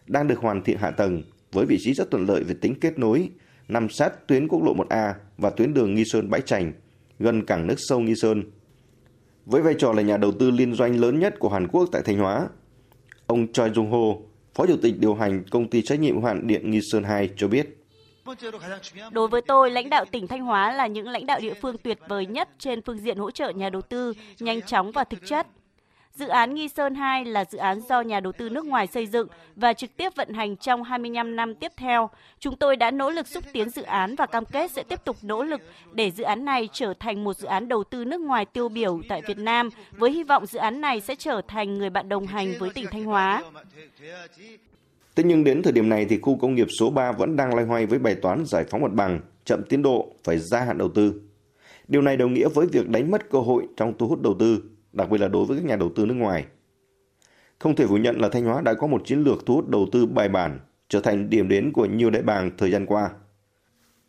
[0.07, 2.99] đang được hoàn thiện hạ tầng với vị trí rất thuận lợi về tính kết
[2.99, 3.29] nối,
[3.67, 6.73] nằm sát tuyến quốc lộ 1A và tuyến đường Nghi Sơn Bãi Trành,
[7.19, 8.43] gần cảng nước sâu Nghi Sơn.
[9.45, 12.01] Với vai trò là nhà đầu tư liên doanh lớn nhất của Hàn Quốc tại
[12.05, 12.47] Thanh Hóa,
[13.27, 14.21] ông Choi Jung Ho,
[14.55, 17.47] Phó Chủ tịch điều hành công ty trách nhiệm hạn điện Nghi Sơn 2 cho
[17.47, 17.74] biết.
[19.11, 21.99] Đối với tôi, lãnh đạo tỉnh Thanh Hóa là những lãnh đạo địa phương tuyệt
[22.07, 25.47] vời nhất trên phương diện hỗ trợ nhà đầu tư nhanh chóng và thực chất.
[26.15, 29.07] Dự án Nghi Sơn 2 là dự án do nhà đầu tư nước ngoài xây
[29.07, 32.09] dựng và trực tiếp vận hành trong 25 năm tiếp theo.
[32.39, 35.17] Chúng tôi đã nỗ lực xúc tiến dự án và cam kết sẽ tiếp tục
[35.21, 35.61] nỗ lực
[35.91, 39.01] để dự án này trở thành một dự án đầu tư nước ngoài tiêu biểu
[39.09, 42.27] tại Việt Nam, với hy vọng dự án này sẽ trở thành người bạn đồng
[42.27, 43.43] hành với tỉnh Thanh Hóa.
[45.15, 47.65] Thế nhưng đến thời điểm này thì khu công nghiệp số 3 vẫn đang loay
[47.65, 50.89] hoay với bài toán giải phóng mặt bằng, chậm tiến độ, phải gia hạn đầu
[50.89, 51.21] tư.
[51.87, 54.63] Điều này đồng nghĩa với việc đánh mất cơ hội trong thu hút đầu tư,
[54.93, 56.45] đặc biệt là đối với các nhà đầu tư nước ngoài.
[57.59, 59.87] Không thể phủ nhận là Thanh Hóa đã có một chiến lược thu hút đầu
[59.91, 60.59] tư bài bản,
[60.89, 63.09] trở thành điểm đến của nhiều đại bàng thời gian qua.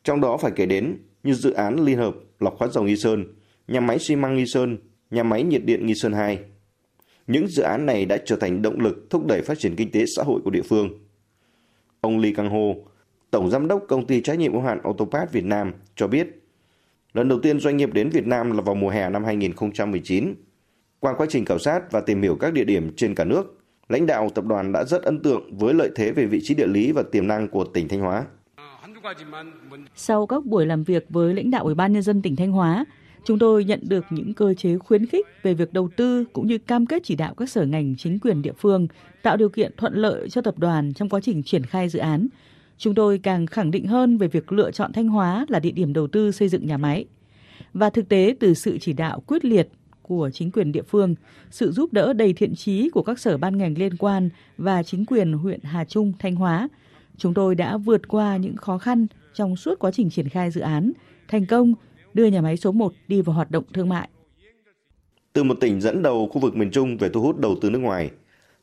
[0.04, 3.24] Trong đó phải kể đến như dự án Liên hợp lọc hóa dầu Nghi Sơn,
[3.68, 4.78] nhà máy xi măng Nghi Sơn,
[5.10, 6.38] nhà máy nhiệt điện Nghi Sơn 2,
[7.26, 10.04] những dự án này đã trở thành động lực thúc đẩy phát triển kinh tế
[10.16, 10.90] xã hội của địa phương.
[12.00, 12.80] Ông Lee Kang Ho,
[13.30, 16.42] Tổng Giám đốc Công ty trách nhiệm hữu hạn Autopath Việt Nam cho biết,
[17.12, 20.34] lần đầu tiên doanh nghiệp đến Việt Nam là vào mùa hè năm 2019.
[21.00, 23.58] Qua quá trình khảo sát và tìm hiểu các địa điểm trên cả nước,
[23.88, 26.66] lãnh đạo tập đoàn đã rất ấn tượng với lợi thế về vị trí địa
[26.66, 28.24] lý và tiềm năng của tỉnh Thanh Hóa.
[29.94, 32.84] Sau các buổi làm việc với lãnh đạo Ủy ban nhân dân tỉnh Thanh Hóa,
[33.26, 36.58] Chúng tôi nhận được những cơ chế khuyến khích về việc đầu tư cũng như
[36.58, 38.86] cam kết chỉ đạo các sở ngành chính quyền địa phương
[39.22, 42.28] tạo điều kiện thuận lợi cho tập đoàn trong quá trình triển khai dự án.
[42.78, 45.92] Chúng tôi càng khẳng định hơn về việc lựa chọn Thanh Hóa là địa điểm
[45.92, 47.04] đầu tư xây dựng nhà máy.
[47.74, 49.68] Và thực tế từ sự chỉ đạo quyết liệt
[50.02, 51.14] của chính quyền địa phương,
[51.50, 55.06] sự giúp đỡ đầy thiện chí của các sở ban ngành liên quan và chính
[55.06, 56.68] quyền huyện Hà Trung, Thanh Hóa,
[57.16, 60.60] chúng tôi đã vượt qua những khó khăn trong suốt quá trình triển khai dự
[60.60, 60.92] án,
[61.28, 61.74] thành công
[62.16, 64.08] đưa nhà máy số 1 đi vào hoạt động thương mại.
[65.32, 67.78] Từ một tỉnh dẫn đầu khu vực miền Trung về thu hút đầu tư nước
[67.78, 68.10] ngoài,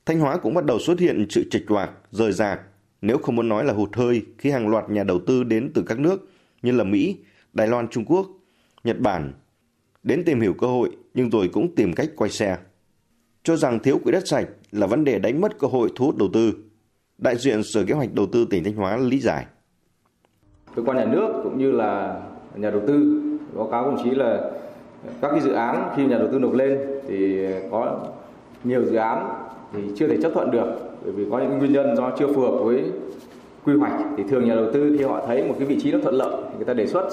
[0.06, 2.62] Thanh Hóa cũng bắt đầu xuất hiện sự trịch loạc, rời rạc,
[3.02, 5.84] nếu không muốn nói là hụt hơi khi hàng loạt nhà đầu tư đến từ
[5.88, 6.30] các nước
[6.62, 7.18] như là Mỹ,
[7.54, 8.28] Đài Loan, Trung Quốc,
[8.84, 9.34] Nhật Bản
[10.04, 12.58] đến tìm hiểu cơ hội nhưng rồi cũng tìm cách quay xe.
[13.44, 16.18] Cho rằng thiếu quỹ đất sạch là vấn đề đánh mất cơ hội thu hút
[16.18, 16.54] đầu tư.
[17.18, 19.46] Đại diện Sở Kế hoạch Đầu tư tỉnh Thanh Hóa lý giải.
[20.76, 22.22] Cơ quan nhà nước cũng như là
[22.56, 23.22] nhà đầu tư
[23.56, 24.42] báo cáo đồng chí là
[25.22, 28.00] các cái dự án khi nhà đầu tư nộp lên thì có
[28.64, 29.30] nhiều dự án
[29.74, 30.68] thì chưa thể chấp thuận được,
[31.04, 32.84] bởi vì có những nguyên nhân do chưa phù hợp với
[33.66, 33.94] quy hoạch.
[34.18, 36.36] Thì thường nhà đầu tư khi họ thấy một cái vị trí nó thuận lợi
[36.50, 37.08] thì người ta đề xuất.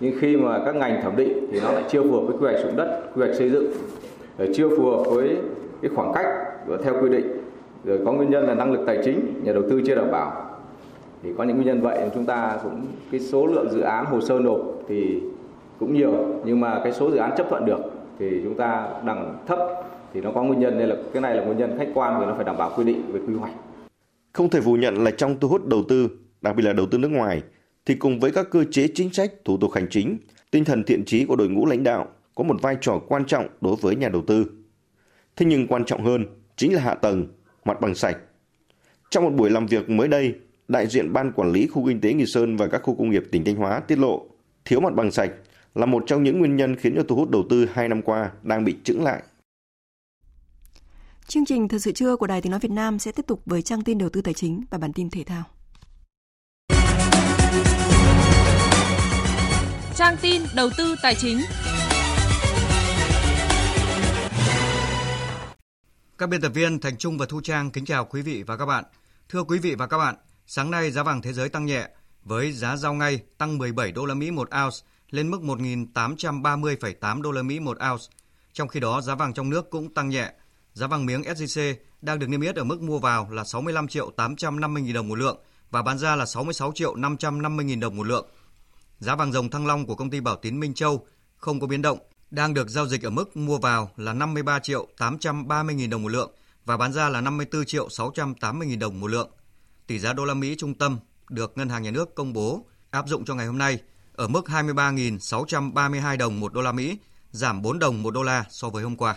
[0.00, 2.44] Nhưng khi mà các ngành thẩm định thì nó lại chưa phù hợp với quy
[2.44, 3.72] hoạch sử dụng đất, quy hoạch xây dựng
[4.54, 5.36] chưa phù hợp với
[5.82, 6.26] cái khoảng cách
[6.84, 7.26] theo quy định,
[7.84, 10.32] rồi có nguyên nhân là năng lực tài chính nhà đầu tư chưa đảm bảo.
[11.22, 12.80] Thì có những nguyên nhân vậy chúng ta cũng,
[13.10, 15.20] cái số lượng dự án hồ sơ nộp thì
[15.82, 17.80] cũng nhiều nhưng mà cái số dự án chấp thuận được
[18.18, 19.58] thì chúng ta đang thấp
[20.14, 22.26] thì nó có nguyên nhân nên là cái này là nguyên nhân khách quan vì
[22.26, 23.52] nó phải đảm bảo quy định về quy hoạch.
[24.32, 26.08] Không thể phủ nhận là trong thu hút đầu tư,
[26.40, 27.42] đặc biệt là đầu tư nước ngoài,
[27.86, 30.18] thì cùng với các cơ chế chính sách, thủ tục hành chính,
[30.50, 33.46] tinh thần thiện trí của đội ngũ lãnh đạo có một vai trò quan trọng
[33.60, 34.46] đối với nhà đầu tư.
[35.36, 36.26] Thế nhưng quan trọng hơn
[36.56, 37.26] chính là hạ tầng,
[37.64, 38.16] mặt bằng sạch.
[39.10, 40.34] Trong một buổi làm việc mới đây,
[40.68, 43.22] đại diện Ban Quản lý Khu Kinh tế Nghi Sơn và các khu công nghiệp
[43.32, 44.26] tỉnh Thanh Hóa tiết lộ
[44.64, 45.30] thiếu mặt bằng sạch
[45.74, 48.30] là một trong những nguyên nhân khiến cho thu hút đầu tư hai năm qua
[48.42, 49.22] đang bị chững lại.
[51.26, 53.62] Chương trình Thời sự trưa của Đài Tiếng Nói Việt Nam sẽ tiếp tục với
[53.62, 55.44] trang tin đầu tư tài chính và bản tin thể thao.
[59.96, 61.38] Trang tin đầu tư tài chính
[66.18, 68.66] Các biên tập viên Thành Trung và Thu Trang kính chào quý vị và các
[68.66, 68.84] bạn.
[69.28, 70.14] Thưa quý vị và các bạn,
[70.46, 71.88] sáng nay giá vàng thế giới tăng nhẹ
[72.24, 74.76] với giá giao ngay tăng 17 đô la Mỹ một ounce
[75.12, 78.04] lên mức 1.830,8 đô la Mỹ một ounce.
[78.52, 80.32] Trong khi đó, giá vàng trong nước cũng tăng nhẹ.
[80.72, 84.10] Giá vàng miếng SJC đang được niêm yết ở mức mua vào là 65 triệu
[84.10, 85.38] 850 000 đồng một lượng
[85.70, 88.26] và bán ra là 66 triệu 550 000 đồng một lượng.
[88.98, 91.06] Giá vàng dòng thăng long của công ty Bảo Tín Minh Châu
[91.36, 91.98] không có biến động,
[92.30, 96.08] đang được giao dịch ở mức mua vào là 53 triệu 830 000 đồng một
[96.08, 96.30] lượng
[96.64, 99.30] và bán ra là 54 triệu 680 000 đồng một lượng.
[99.86, 100.98] Tỷ giá đô la Mỹ trung tâm
[101.28, 103.80] được Ngân hàng Nhà nước công bố áp dụng cho ngày hôm nay
[104.12, 106.98] ở mức 23.632 đồng một đô la Mỹ,
[107.30, 109.16] giảm 4 đồng một đô la so với hôm qua.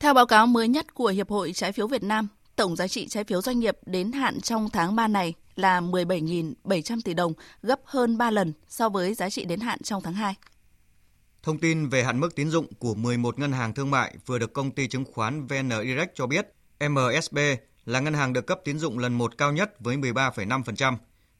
[0.00, 3.08] Theo báo cáo mới nhất của Hiệp hội Trái phiếu Việt Nam, tổng giá trị
[3.08, 7.32] trái phiếu doanh nghiệp đến hạn trong tháng 3 này là 17.700 tỷ đồng,
[7.62, 10.34] gấp hơn 3 lần so với giá trị đến hạn trong tháng 2.
[11.42, 14.52] Thông tin về hạn mức tín dụng của 11 ngân hàng thương mại vừa được
[14.52, 16.54] công ty chứng khoán VN Direct cho biết,
[16.88, 17.38] MSB
[17.84, 20.96] là ngân hàng được cấp tín dụng lần một cao nhất với 13,5%,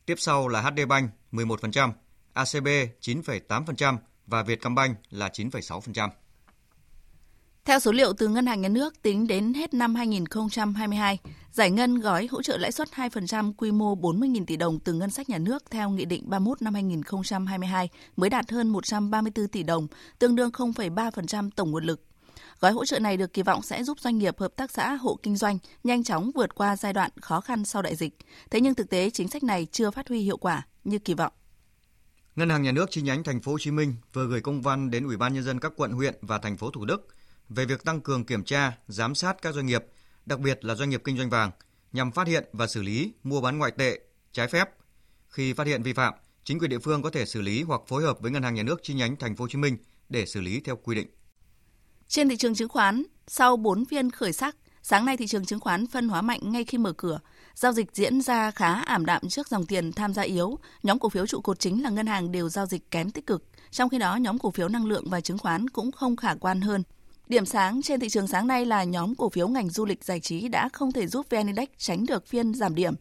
[0.06, 1.92] tiếp sau là HD Bank 11%,
[2.32, 2.66] ACB
[3.00, 6.08] 9,8% và Vietcombank là 9,6%.
[7.64, 11.18] Theo số liệu từ Ngân hàng Nhà nước tính đến hết năm 2022,
[11.52, 15.10] giải ngân gói hỗ trợ lãi suất 2% quy mô 40.000 tỷ đồng từ ngân
[15.10, 19.86] sách nhà nước theo Nghị định 31 năm 2022 mới đạt hơn 134 tỷ đồng,
[20.18, 22.04] tương đương 0,3% tổng nguồn lực.
[22.60, 25.18] Gói hỗ trợ này được kỳ vọng sẽ giúp doanh nghiệp, hợp tác xã, hộ
[25.22, 28.16] kinh doanh nhanh chóng vượt qua giai đoạn khó khăn sau đại dịch.
[28.50, 31.32] Thế nhưng thực tế chính sách này chưa phát huy hiệu quả như kỳ vọng.
[32.36, 34.90] Ngân hàng Nhà nước chi nhánh Thành phố Hồ Chí Minh vừa gửi công văn
[34.90, 37.06] đến Ủy ban nhân dân các quận huyện và thành phố Thủ Đức
[37.48, 39.84] về việc tăng cường kiểm tra, giám sát các doanh nghiệp,
[40.26, 41.50] đặc biệt là doanh nghiệp kinh doanh vàng,
[41.92, 44.00] nhằm phát hiện và xử lý mua bán ngoại tệ
[44.32, 44.68] trái phép.
[45.28, 46.14] Khi phát hiện vi phạm,
[46.44, 48.62] chính quyền địa phương có thể xử lý hoặc phối hợp với ngân hàng nhà
[48.62, 49.76] nước chi nhánh thành phố Hồ Chí Minh
[50.08, 51.08] để xử lý theo quy định.
[52.08, 55.60] Trên thị trường chứng khoán, sau 4 phiên khởi sắc, sáng nay thị trường chứng
[55.60, 57.20] khoán phân hóa mạnh ngay khi mở cửa.
[57.60, 60.58] Giao dịch diễn ra khá ảm đạm trước dòng tiền tham gia yếu.
[60.82, 63.44] Nhóm cổ phiếu trụ cột chính là ngân hàng đều giao dịch kém tích cực.
[63.70, 66.60] Trong khi đó, nhóm cổ phiếu năng lượng và chứng khoán cũng không khả quan
[66.60, 66.82] hơn.
[67.28, 70.20] Điểm sáng trên thị trường sáng nay là nhóm cổ phiếu ngành du lịch giải
[70.20, 72.94] trí đã không thể giúp VN Index tránh được phiên giảm điểm.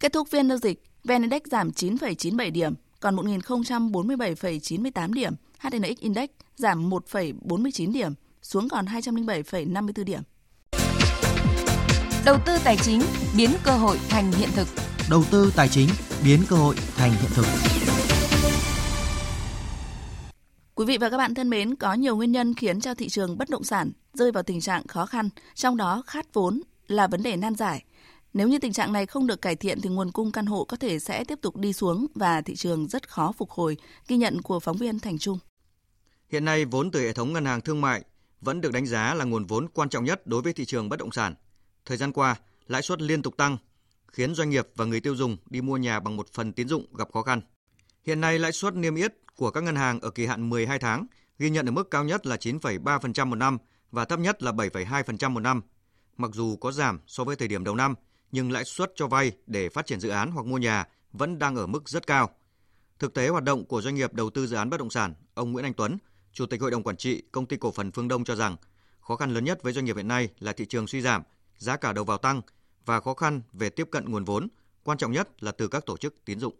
[0.00, 5.34] Kết thúc phiên giao dịch, VN Index giảm 9,97 điểm, còn 1.047,98 điểm.
[5.58, 10.22] HNX Index giảm 1,49 điểm, xuống còn 207,54 điểm.
[12.24, 13.00] Đầu tư tài chính
[13.36, 14.68] biến cơ hội thành hiện thực.
[15.10, 15.88] Đầu tư tài chính
[16.24, 17.46] biến cơ hội thành hiện thực.
[20.74, 23.38] Quý vị và các bạn thân mến, có nhiều nguyên nhân khiến cho thị trường
[23.38, 27.22] bất động sản rơi vào tình trạng khó khăn, trong đó khát vốn là vấn
[27.22, 27.84] đề nan giải.
[28.34, 30.76] Nếu như tình trạng này không được cải thiện thì nguồn cung căn hộ có
[30.76, 33.76] thể sẽ tiếp tục đi xuống và thị trường rất khó phục hồi,
[34.08, 35.38] ghi nhận của phóng viên Thành Trung.
[36.28, 38.02] Hiện nay, vốn từ hệ thống ngân hàng thương mại
[38.40, 40.98] vẫn được đánh giá là nguồn vốn quan trọng nhất đối với thị trường bất
[40.98, 41.34] động sản.
[41.86, 43.56] Thời gian qua, lãi suất liên tục tăng,
[44.12, 46.96] khiến doanh nghiệp và người tiêu dùng đi mua nhà bằng một phần tín dụng
[46.96, 47.40] gặp khó khăn.
[48.06, 51.06] Hiện nay, lãi suất niêm yết của các ngân hàng ở kỳ hạn 12 tháng
[51.38, 53.58] ghi nhận ở mức cao nhất là 9,3% một năm
[53.90, 55.62] và thấp nhất là 7,2% một năm.
[56.16, 57.94] Mặc dù có giảm so với thời điểm đầu năm,
[58.32, 61.56] nhưng lãi suất cho vay để phát triển dự án hoặc mua nhà vẫn đang
[61.56, 62.30] ở mức rất cao.
[62.98, 65.52] Thực tế hoạt động của doanh nghiệp đầu tư dự án bất động sản, ông
[65.52, 65.98] Nguyễn Anh Tuấn,
[66.32, 68.56] Chủ tịch Hội đồng Quản trị Công ty Cổ phần Phương Đông cho rằng,
[69.00, 71.22] khó khăn lớn nhất với doanh nghiệp hiện nay là thị trường suy giảm,
[71.58, 72.40] giá cả đầu vào tăng
[72.84, 74.48] và khó khăn về tiếp cận nguồn vốn,
[74.84, 76.54] quan trọng nhất là từ các tổ chức tín dụng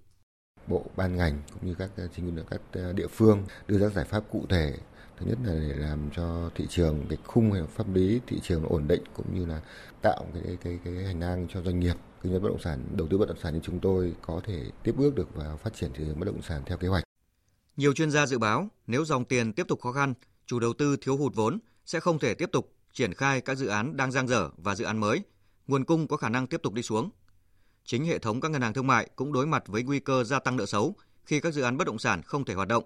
[0.66, 3.88] bộ ban ngành cũng như các ờ, chính quyền các ờ, địa phương đưa ra
[3.88, 4.74] giải pháp cụ thể
[5.18, 8.66] thứ nhất là để làm cho thị trường cái khung hay pháp lý thị trường
[8.68, 9.60] ổn định cũng như là
[10.02, 13.08] tạo cái cái cái hành lang cho doanh nghiệp kinh doanh bất động sản đầu
[13.10, 15.90] tư bất động sản như chúng tôi có thể tiếp bước được và phát triển
[15.94, 17.04] thị trường bất động sản theo kế hoạch.
[17.76, 20.14] Nhiều chuyên gia dự báo nếu dòng tiền tiếp tục khó khăn,
[20.46, 23.66] chủ đầu tư thiếu hụt vốn sẽ không thể tiếp tục triển khai các dự
[23.66, 25.22] án đang dang dở và dự án mới,
[25.66, 27.10] nguồn cung có khả năng tiếp tục đi xuống
[27.84, 30.38] chính hệ thống các ngân hàng thương mại cũng đối mặt với nguy cơ gia
[30.38, 32.84] tăng nợ xấu khi các dự án bất động sản không thể hoạt động.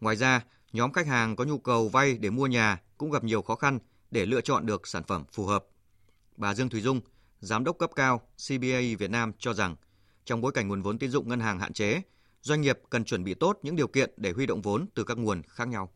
[0.00, 3.42] Ngoài ra, nhóm khách hàng có nhu cầu vay để mua nhà cũng gặp nhiều
[3.42, 3.78] khó khăn
[4.10, 5.64] để lựa chọn được sản phẩm phù hợp.
[6.36, 7.00] Bà Dương Thùy Dung,
[7.40, 9.76] giám đốc cấp cao CBA Việt Nam cho rằng,
[10.24, 12.02] trong bối cảnh nguồn vốn tín dụng ngân hàng hạn chế,
[12.40, 15.18] doanh nghiệp cần chuẩn bị tốt những điều kiện để huy động vốn từ các
[15.18, 15.92] nguồn khác nhau.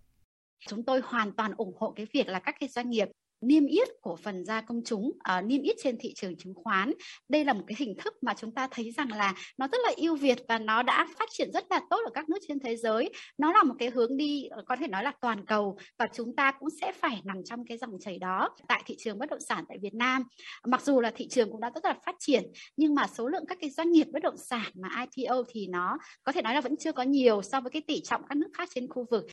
[0.68, 3.09] Chúng tôi hoàn toàn ủng hộ cái việc là các cái doanh nghiệp
[3.41, 6.93] niêm yết cổ phần ra công chúng uh, niêm yết trên thị trường chứng khoán.
[7.28, 9.93] Đây là một cái hình thức mà chúng ta thấy rằng là nó rất là
[9.97, 12.76] ưu việt và nó đã phát triển rất là tốt ở các nước trên thế
[12.76, 13.11] giới.
[13.39, 16.36] Nó là một cái hướng đi ờ, có thể nói là toàn cầu và chúng
[16.36, 19.41] ta cũng sẽ phải nằm trong cái dòng chảy đó tại thị trường bất động
[19.49, 20.22] sản tại Việt Nam.
[20.66, 22.43] Mặc dù là thị trường cũng đã rất là phát triển
[22.76, 25.99] nhưng mà số lượng các cái doanh nghiệp bất động sản mà IPO thì nó
[26.24, 28.49] có thể nói là vẫn chưa có nhiều so với cái tỷ trọng các nước
[28.55, 29.24] khác trên khu vực.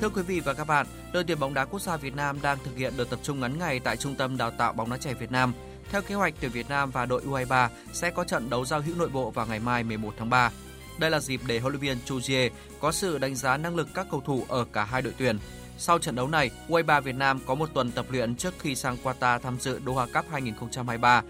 [0.00, 2.58] Thưa quý vị và các bạn, đội tuyển bóng đá quốc gia Việt Nam đang
[2.64, 5.14] thực hiện đợt tập trung ngắn ngày tại Trung tâm Đào tạo bóng đá trẻ
[5.14, 5.52] Việt Nam.
[5.90, 8.96] Theo kế hoạch, tuyển Việt Nam và đội U23 sẽ có trận đấu giao hữu
[8.96, 10.50] nội bộ vào ngày mai 11 tháng 3.
[10.98, 13.88] Đây là dịp để huấn luyện viên Chu Jie có sự đánh giá năng lực
[13.94, 15.38] các cầu thủ ở cả hai đội tuyển.
[15.78, 18.96] Sau trận đấu này, U23 Việt Nam có một tuần tập luyện trước khi sang
[19.04, 21.22] Qatar tham dự Doha Cup 2023.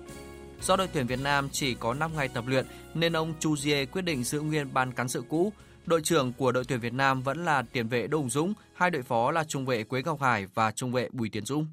[0.62, 3.86] Do đội tuyển Việt Nam chỉ có 5 ngày tập luyện nên ông Chu Jie
[3.86, 5.52] quyết định giữ nguyên ban cán sự cũ
[5.88, 8.90] Đội trưởng của đội tuyển Việt Nam vẫn là tiền vệ Đỗ Hùng Dũng, hai
[8.90, 11.66] đội phó là trung vệ Quế Ngọc Hải và trung vệ Bùi Tiến Dũng.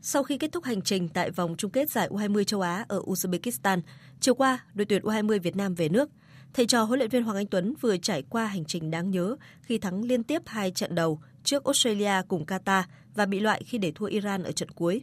[0.00, 3.00] Sau khi kết thúc hành trình tại vòng chung kết giải U20 châu Á ở
[3.00, 3.80] Uzbekistan,
[4.20, 6.10] chiều qua, đội tuyển U20 Việt Nam về nước.
[6.52, 9.36] Thầy trò huấn luyện viên Hoàng Anh Tuấn vừa trải qua hành trình đáng nhớ
[9.62, 12.82] khi thắng liên tiếp hai trận đầu trước Australia cùng Qatar
[13.14, 15.02] và bị loại khi để thua Iran ở trận cuối.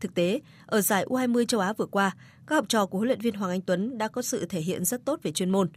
[0.00, 2.16] Thực tế, ở giải U20 châu Á vừa qua,
[2.46, 4.84] các học trò của huấn luyện viên Hoàng Anh Tuấn đã có sự thể hiện
[4.84, 5.68] rất tốt về chuyên môn.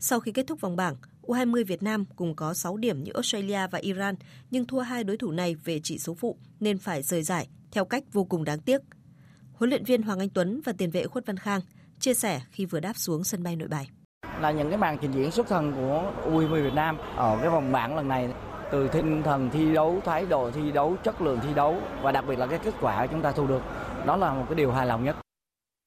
[0.00, 0.96] Sau khi kết thúc vòng bảng,
[1.26, 4.14] U20 Việt Nam cùng có 6 điểm như Australia và Iran,
[4.50, 7.84] nhưng thua hai đối thủ này về chỉ số phụ nên phải rời giải theo
[7.84, 8.80] cách vô cùng đáng tiếc.
[9.52, 11.60] Huấn luyện viên Hoàng Anh Tuấn và tiền vệ Khuất Văn Khang
[11.98, 13.88] chia sẻ khi vừa đáp xuống sân bay Nội Bài.
[14.40, 17.72] Là những cái màn trình diễn xuất thần của U20 Việt Nam ở cái vòng
[17.72, 18.28] bảng lần này
[18.72, 22.24] từ tinh thần thi đấu, thái độ thi đấu, chất lượng thi đấu và đặc
[22.28, 23.62] biệt là cái kết quả chúng ta thu được.
[24.06, 25.16] Đó là một cái điều hài lòng nhất.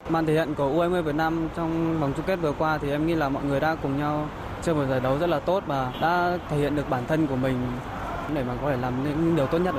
[0.09, 3.07] Màn thể hiện của U20 Việt Nam trong vòng chung kết vừa qua thì em
[3.07, 4.29] nghĩ là mọi người đã cùng nhau
[4.63, 7.35] chơi một giải đấu rất là tốt và đã thể hiện được bản thân của
[7.35, 7.57] mình
[8.33, 9.75] để mà có thể làm những điều tốt nhất.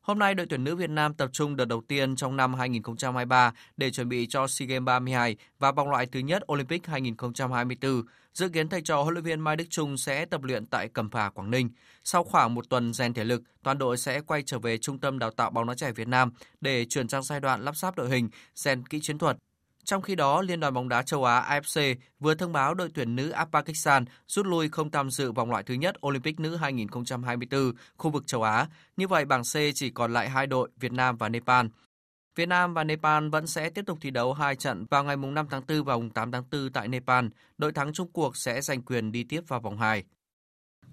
[0.00, 3.52] Hôm nay, đội tuyển nữ Việt Nam tập trung đợt đầu tiên trong năm 2023
[3.76, 8.02] để chuẩn bị cho SEA Games 32 và vòng loại thứ nhất Olympic 2024.
[8.34, 11.10] Dự kiến thầy trò huấn luyện viên Mai Đức Trung sẽ tập luyện tại Cẩm
[11.10, 11.70] Phả, Quảng Ninh.
[12.04, 15.18] Sau khoảng một tuần rèn thể lực, toàn đội sẽ quay trở về Trung tâm
[15.18, 18.10] Đào tạo bóng đá trẻ Việt Nam để chuyển sang giai đoạn lắp ráp đội
[18.10, 19.36] hình, rèn kỹ chiến thuật.
[19.84, 23.16] Trong khi đó, Liên đoàn bóng đá châu Á AFC vừa thông báo đội tuyển
[23.16, 28.10] nữ Pakistan rút lui không tham dự vòng loại thứ nhất Olympic nữ 2024 khu
[28.10, 28.66] vực châu Á.
[28.96, 31.66] Như vậy, bảng C chỉ còn lại hai đội Việt Nam và Nepal.
[32.36, 35.46] Việt Nam và Nepal vẫn sẽ tiếp tục thi đấu hai trận vào ngày 5
[35.50, 37.26] tháng 4 và 8 tháng 4 tại Nepal.
[37.58, 40.04] Đội thắng chung cuộc sẽ giành quyền đi tiếp vào vòng 2.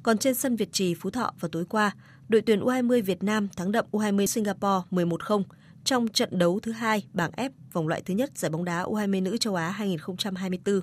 [0.04, 1.92] Còn trên sân Việt Trì Phú Thọ vào tối qua,
[2.30, 5.44] đội tuyển U20 Việt Nam thắng đậm U20 Singapore 11-0
[5.84, 9.24] trong trận đấu thứ hai bảng F vòng loại thứ nhất giải bóng đá U20
[9.24, 10.82] nữ châu Á 2024.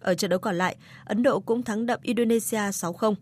[0.00, 3.14] Ở trận đấu còn lại, Ấn Độ cũng thắng đậm Indonesia 6-0.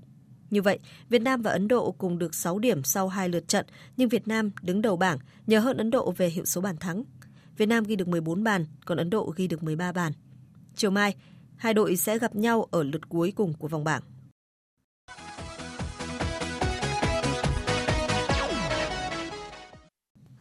[0.50, 3.66] Như vậy, Việt Nam và Ấn Độ cùng được 6 điểm sau hai lượt trận,
[3.96, 7.04] nhưng Việt Nam đứng đầu bảng nhờ hơn Ấn Độ về hiệu số bàn thắng.
[7.56, 10.12] Việt Nam ghi được 14 bàn, còn Ấn Độ ghi được 13 bàn.
[10.74, 11.14] Chiều mai,
[11.56, 14.02] hai đội sẽ gặp nhau ở lượt cuối cùng của vòng bảng.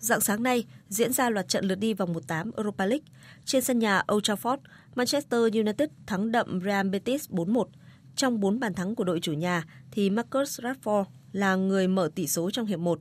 [0.02, 3.06] Dạng sáng nay diễn ra loạt trận lượt đi vòng 1/8 Europa League.
[3.45, 4.58] Trên sân nhà Old Trafford,
[4.95, 7.68] Manchester United thắng đậm Real Betis 4-1.
[8.16, 12.28] Trong 4 bàn thắng của đội chủ nhà thì Marcus Rashford là người mở tỷ
[12.28, 12.99] số trong hiệp 1.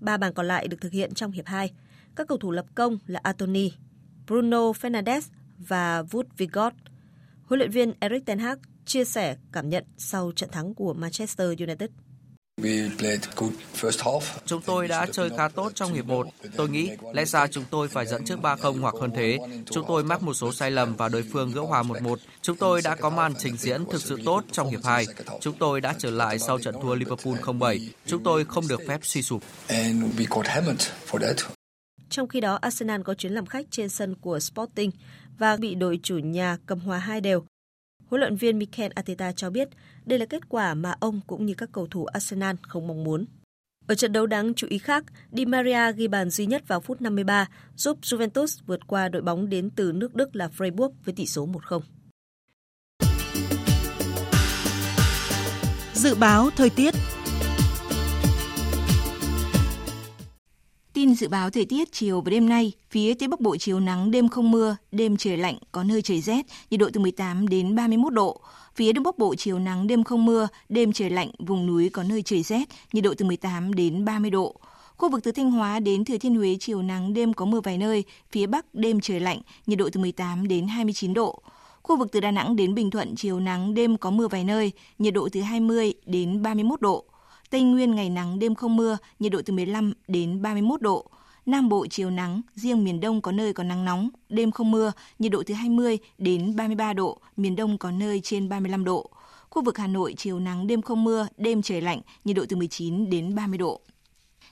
[0.00, 1.70] Ba bàn còn lại được thực hiện trong hiệp 2.
[2.16, 3.72] Các cầu thủ lập công là Anthony,
[4.26, 5.22] Bruno Fernandes
[5.58, 6.72] và Wood Vigot.
[7.42, 11.48] Huấn luyện viên Eric Ten Hag chia sẻ cảm nhận sau trận thắng của Manchester
[11.60, 11.90] United.
[14.46, 16.26] Chúng tôi đã chơi khá tốt trong hiệp 1.
[16.56, 19.38] Tôi nghĩ lẽ ra chúng tôi phải dẫn trước 3-0 hoặc hơn thế.
[19.70, 22.16] Chúng tôi mắc một số sai lầm và đối phương gỡ hòa 1-1.
[22.42, 25.06] Chúng tôi đã có màn trình diễn thực sự tốt trong hiệp 2.
[25.40, 27.88] Chúng tôi đã trở lại sau trận thua Liverpool 0-7.
[28.06, 29.42] Chúng tôi không được phép suy sụp.
[32.10, 34.90] Trong khi đó, Arsenal có chuyến làm khách trên sân của Sporting
[35.38, 37.44] và bị đội chủ nhà cầm hòa hai đều.
[38.12, 39.68] Huấn luyện viên Mikel Arteta cho biết
[40.04, 43.24] đây là kết quả mà ông cũng như các cầu thủ Arsenal không mong muốn.
[43.86, 47.00] Ở trận đấu đáng chú ý khác, Di Maria ghi bàn duy nhất vào phút
[47.00, 51.26] 53, giúp Juventus vượt qua đội bóng đến từ nước Đức là Freiburg với tỷ
[51.26, 51.80] số 1-0.
[55.94, 56.94] Dự báo thời tiết
[60.94, 64.10] Tin dự báo thời tiết chiều và đêm nay, phía Tây Bắc Bộ chiều nắng,
[64.10, 67.74] đêm không mưa, đêm trời lạnh, có nơi trời rét, nhiệt độ từ 18 đến
[67.74, 68.40] 31 độ.
[68.74, 72.02] Phía Đông Bắc Bộ chiều nắng, đêm không mưa, đêm trời lạnh, vùng núi có
[72.02, 74.56] nơi trời rét, nhiệt độ từ 18 đến 30 độ.
[74.96, 77.78] Khu vực từ Thanh Hóa đến Thừa Thiên Huế chiều nắng, đêm có mưa vài
[77.78, 81.42] nơi, phía Bắc đêm trời lạnh, nhiệt độ từ 18 đến 29 độ.
[81.82, 84.72] Khu vực từ Đà Nẵng đến Bình Thuận chiều nắng, đêm có mưa vài nơi,
[84.98, 87.04] nhiệt độ từ 20 đến 31 độ.
[87.52, 91.06] Tây Nguyên ngày nắng đêm không mưa, nhiệt độ từ 15 đến 31 độ.
[91.46, 94.92] Nam Bộ chiều nắng, riêng miền Đông có nơi có nắng nóng, đêm không mưa,
[95.18, 99.10] nhiệt độ từ 20 đến 33 độ, miền Đông có nơi trên 35 độ.
[99.50, 102.56] Khu vực Hà Nội chiều nắng đêm không mưa, đêm trời lạnh, nhiệt độ từ
[102.56, 103.80] 19 đến 30 độ.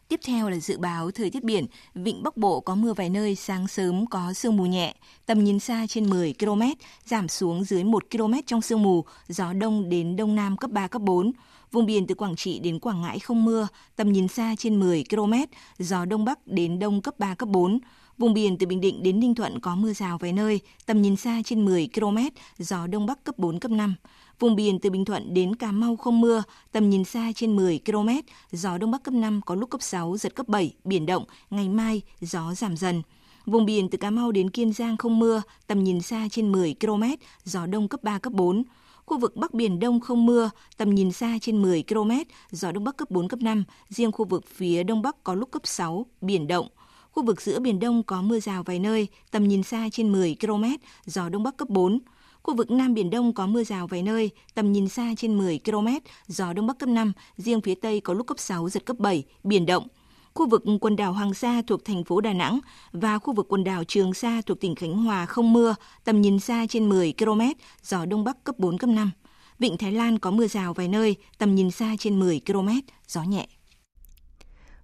[0.09, 3.35] Tiếp theo là dự báo thời tiết biển, vịnh Bắc Bộ có mưa vài nơi,
[3.35, 4.95] sáng sớm có sương mù nhẹ,
[5.27, 6.63] tầm nhìn xa trên 10 km,
[7.05, 10.89] giảm xuống dưới 1 km trong sương mù, gió đông đến đông nam cấp 3,
[10.89, 11.33] cấp 4.
[11.73, 15.05] Vùng biển từ Quảng Trị đến Quảng Ngãi không mưa, tầm nhìn xa trên 10
[15.11, 15.33] km,
[15.79, 17.79] gió đông bắc đến đông cấp 3, cấp 4.
[18.19, 21.17] Vùng biển từ Bình Định đến Ninh Thuận có mưa rào vài nơi, tầm nhìn
[21.17, 22.19] xa trên 10 km,
[22.59, 23.95] gió đông bắc cấp 4, cấp 5.
[24.39, 26.43] Vùng biển từ Bình Thuận đến Cà Mau không mưa,
[26.73, 28.09] tầm nhìn xa trên 10 km,
[28.53, 31.69] gió đông bắc cấp 5 có lúc cấp 6, giật cấp 7, biển động, ngày
[31.69, 33.03] mai gió giảm dần.
[33.47, 36.75] Vùng biển từ Cà Mau đến Kiên Giang không mưa, tầm nhìn xa trên 10
[36.81, 37.03] km,
[37.45, 38.63] gió đông cấp 3, cấp 4.
[39.11, 42.11] Khu vực Bắc Biển Đông không mưa, tầm nhìn xa trên 10 km,
[42.51, 43.65] gió Đông Bắc cấp 4, cấp 5.
[43.89, 46.69] Riêng khu vực phía Đông Bắc có lúc cấp 6, biển động.
[47.11, 50.37] Khu vực giữa Biển Đông có mưa rào vài nơi, tầm nhìn xa trên 10
[50.41, 50.65] km,
[51.07, 51.99] gió Đông Bắc cấp 4.
[52.43, 55.61] Khu vực Nam Biển Đông có mưa rào vài nơi, tầm nhìn xa trên 10
[55.65, 55.89] km,
[56.27, 59.25] gió Đông Bắc cấp 5, riêng phía Tây có lúc cấp 6, giật cấp 7,
[59.45, 59.87] biển động.
[60.35, 62.61] Khu vực quần đảo Hoàng Sa thuộc thành phố Đà Nẵng
[62.93, 65.75] và khu vực quần đảo Trường Sa thuộc tỉnh Khánh Hòa không mưa,
[66.05, 67.41] tầm nhìn xa trên 10 km,
[67.83, 69.11] gió Đông Bắc cấp 4, cấp 5.
[69.59, 72.69] Vịnh Thái Lan có mưa rào vài nơi, tầm nhìn xa trên 10 km,
[73.09, 73.47] gió nhẹ.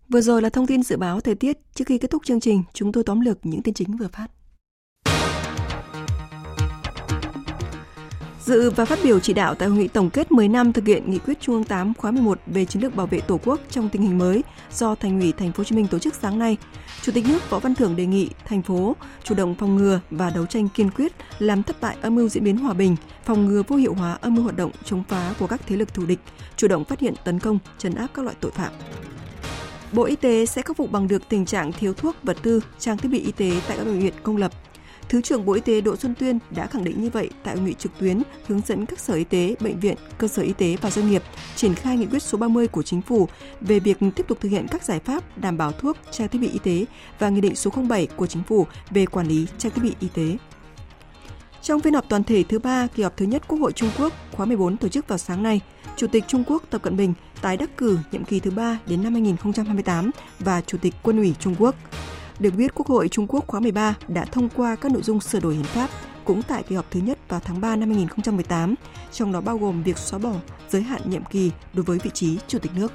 [0.08, 1.58] Vừa rồi là thông tin dự báo thời tiết.
[1.74, 4.26] Trước khi kết thúc chương trình, chúng tôi tóm lược những tin chính vừa phát.
[8.46, 11.10] Dự và phát biểu chỉ đạo tại hội nghị tổng kết 10 năm thực hiện
[11.10, 13.88] nghị quyết Trung ương 8 khóa 11 về chiến lược bảo vệ Tổ quốc trong
[13.88, 14.42] tình hình mới
[14.72, 16.56] do Thành ủy Thành phố Hồ Chí Minh tổ chức sáng nay,
[17.02, 20.30] Chủ tịch nước Võ Văn Thưởng đề nghị thành phố chủ động phòng ngừa và
[20.30, 23.62] đấu tranh kiên quyết làm thất bại âm mưu diễn biến hòa bình, phòng ngừa
[23.68, 26.20] vô hiệu hóa âm mưu hoạt động chống phá của các thế lực thù địch,
[26.56, 28.72] chủ động phát hiện tấn công, trấn áp các loại tội phạm.
[29.92, 32.98] Bộ Y tế sẽ khắc phục bằng được tình trạng thiếu thuốc, vật tư, trang
[32.98, 34.52] thiết bị y tế tại các bệnh viện công lập.
[35.08, 37.64] Thứ trưởng Bộ Y tế Đỗ Xuân Tuyên đã khẳng định như vậy tại hội
[37.64, 40.76] nghị trực tuyến hướng dẫn các sở y tế, bệnh viện, cơ sở y tế
[40.80, 41.22] và doanh nghiệp
[41.56, 43.28] triển khai nghị quyết số 30 của chính phủ
[43.60, 46.48] về việc tiếp tục thực hiện các giải pháp đảm bảo thuốc, trang thiết bị
[46.48, 46.84] y tế
[47.18, 50.08] và nghị định số 07 của chính phủ về quản lý trang thiết bị y
[50.14, 50.36] tế.
[51.62, 54.12] Trong phiên họp toàn thể thứ ba kỳ họp thứ nhất Quốc hội Trung Quốc
[54.32, 55.60] khóa 14 tổ chức vào sáng nay,
[55.96, 59.02] Chủ tịch Trung Quốc Tập Cận Bình tái đắc cử nhiệm kỳ thứ ba đến
[59.02, 61.74] năm 2028 và Chủ tịch Quân ủy Trung Quốc.
[62.38, 65.40] Được biết, Quốc hội Trung Quốc khóa 13 đã thông qua các nội dung sửa
[65.40, 65.90] đổi hiến pháp
[66.24, 68.74] cũng tại kỳ họp thứ nhất vào tháng 3 năm 2018,
[69.12, 70.32] trong đó bao gồm việc xóa bỏ
[70.68, 72.92] giới hạn nhiệm kỳ đối với vị trí Chủ tịch nước.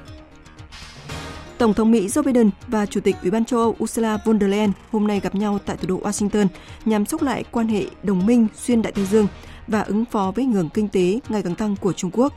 [1.58, 4.50] Tổng thống Mỹ Joe Biden và Chủ tịch Ủy ban châu Âu Ursula von der
[4.50, 6.46] Leyen hôm nay gặp nhau tại thủ đô Washington
[6.84, 9.26] nhằm xúc lại quan hệ đồng minh xuyên Đại Tây Dương
[9.66, 12.32] và ứng phó với ngưỡng kinh tế ngày càng tăng của Trung Quốc.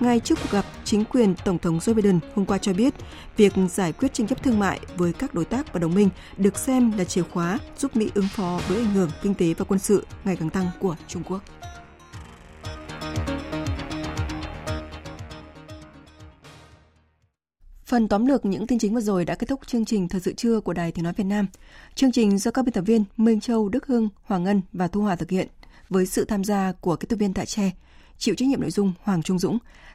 [0.00, 2.94] Ngay trước cuộc gặp, chính quyền Tổng thống Joe Biden hôm qua cho biết
[3.36, 6.58] việc giải quyết tranh chấp thương mại với các đối tác và đồng minh được
[6.58, 9.78] xem là chìa khóa giúp Mỹ ứng phó với ảnh hưởng kinh tế và quân
[9.78, 11.42] sự ngày càng tăng của Trung Quốc.
[17.86, 20.32] Phần tóm lược những tin chính vừa rồi đã kết thúc chương trình Thời sự
[20.32, 21.46] trưa của Đài Tiếng Nói Việt Nam.
[21.94, 25.02] Chương trình do các biên tập viên Minh Châu, Đức Hưng, Hoàng Ngân và Thu
[25.02, 25.48] Hòa thực hiện
[25.88, 27.70] với sự tham gia của kết tập viên Tại Tre,
[28.18, 29.58] chịu trách nhiệm nội dung Hoàng Trung Dũng.